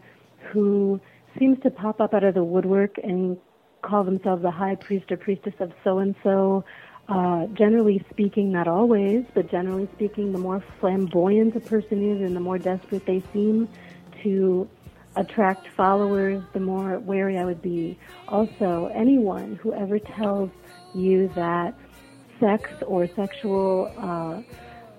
who 0.51 0.99
seems 1.37 1.61
to 1.61 1.69
pop 1.69 2.01
up 2.01 2.13
out 2.15 2.23
of 2.23 2.33
the 2.33 2.43
woodwork 2.43 2.97
and 3.03 3.37
call 3.83 4.03
themselves 4.03 4.43
a 4.43 4.51
high 4.51 4.75
priest 4.75 5.11
or 5.11 5.17
priestess 5.17 5.53
of 5.59 5.71
so 5.83 5.99
and 5.99 6.15
so. 6.23 6.63
Uh, 7.11 7.45
generally 7.47 8.01
speaking, 8.09 8.53
not 8.53 8.69
always, 8.69 9.25
but 9.33 9.51
generally 9.51 9.85
speaking, 9.95 10.31
the 10.31 10.37
more 10.37 10.63
flamboyant 10.79 11.53
a 11.57 11.59
person 11.59 12.01
is 12.09 12.21
and 12.21 12.33
the 12.33 12.39
more 12.39 12.57
desperate 12.57 13.05
they 13.05 13.21
seem 13.33 13.67
to 14.23 14.65
attract 15.17 15.67
followers, 15.75 16.41
the 16.53 16.59
more 16.61 16.99
wary 16.99 17.37
I 17.37 17.43
would 17.43 17.61
be. 17.61 17.99
Also, 18.29 18.89
anyone 18.95 19.57
who 19.57 19.73
ever 19.73 19.99
tells 19.99 20.51
you 20.95 21.27
that 21.35 21.77
sex 22.39 22.69
or 22.87 23.07
sexual 23.07 23.91
uh, 23.97 24.41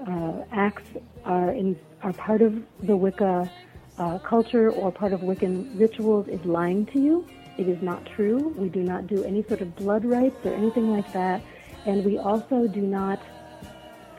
uh, 0.07 0.45
acts 0.53 0.85
are 1.25 1.53
in, 1.53 1.79
are 2.03 2.13
part 2.13 2.43
of 2.43 2.63
the 2.83 2.95
Wicca 2.95 3.51
uh, 3.97 4.19
culture 4.19 4.71
or 4.71 4.93
part 4.93 5.15
of 5.15 5.21
Wiccan 5.23 5.81
rituals 5.81 6.29
is 6.29 6.45
lying 6.45 6.85
to 6.93 7.01
you. 7.01 7.27
It 7.57 7.69
is 7.69 7.81
not 7.81 8.05
true. 8.05 8.55
We 8.59 8.69
do 8.69 8.83
not 8.83 9.07
do 9.07 9.25
any 9.25 9.43
sort 9.45 9.63
of 9.63 9.75
blood 9.77 10.05
rites 10.05 10.45
or 10.45 10.53
anything 10.53 10.91
like 10.91 11.11
that, 11.15 11.41
and 11.87 12.05
we 12.05 12.19
also 12.19 12.67
do 12.67 12.81
not 12.81 13.21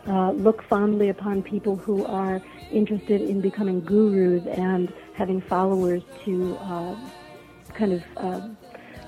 uh, 0.07 0.31
look 0.31 0.63
fondly 0.63 1.09
upon 1.09 1.41
people 1.41 1.75
who 1.75 2.05
are 2.05 2.41
interested 2.71 3.21
in 3.21 3.41
becoming 3.41 3.81
gurus 3.81 4.45
and 4.47 4.91
having 5.13 5.41
followers 5.41 6.03
to 6.25 6.55
uh, 6.57 6.95
kind 7.73 7.93
of 7.93 8.03
uh, 8.17 8.47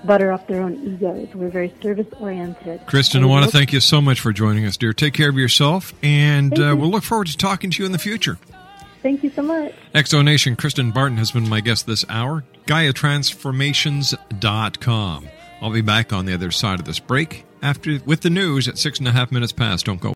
butter 0.05 0.31
up 0.31 0.47
their 0.47 0.61
own 0.61 0.75
egos. 0.75 1.27
We're 1.33 1.49
very 1.49 1.73
service 1.81 2.07
oriented. 2.19 2.85
Kristin, 2.85 3.23
I 3.23 3.25
want 3.25 3.45
to 3.45 3.51
thank 3.51 3.73
you 3.73 3.79
so 3.79 4.01
much 4.01 4.19
for 4.19 4.31
joining 4.31 4.65
us, 4.65 4.77
dear. 4.77 4.93
Take 4.93 5.13
care 5.13 5.29
of 5.29 5.37
yourself, 5.37 5.93
and 6.03 6.57
uh, 6.57 6.67
you. 6.67 6.77
we'll 6.77 6.91
look 6.91 7.03
forward 7.03 7.27
to 7.27 7.37
talking 7.37 7.69
to 7.71 7.81
you 7.81 7.85
in 7.85 7.91
the 7.91 7.99
future. 7.99 8.37
Thank 9.01 9.23
you 9.23 9.29
so 9.29 9.43
much. 9.43 9.73
Exonation, 9.93 10.55
Kristin 10.55 10.93
Barton 10.93 11.17
has 11.17 11.31
been 11.31 11.47
my 11.47 11.61
guest 11.61 11.85
this 11.85 12.03
hour. 12.09 12.43
GaiaTransformations.com. 12.65 15.27
I'll 15.61 15.71
be 15.71 15.81
back 15.81 16.11
on 16.11 16.25
the 16.25 16.33
other 16.33 16.51
side 16.51 16.79
of 16.79 16.85
this 16.85 16.99
break 16.99 17.44
after 17.61 17.99
with 18.05 18.21
the 18.21 18.29
news 18.29 18.67
at 18.67 18.77
six 18.77 18.99
and 18.99 19.07
a 19.07 19.11
half 19.11 19.31
minutes 19.31 19.51
past. 19.51 19.85
Don't 19.85 19.99
go. 19.99 20.13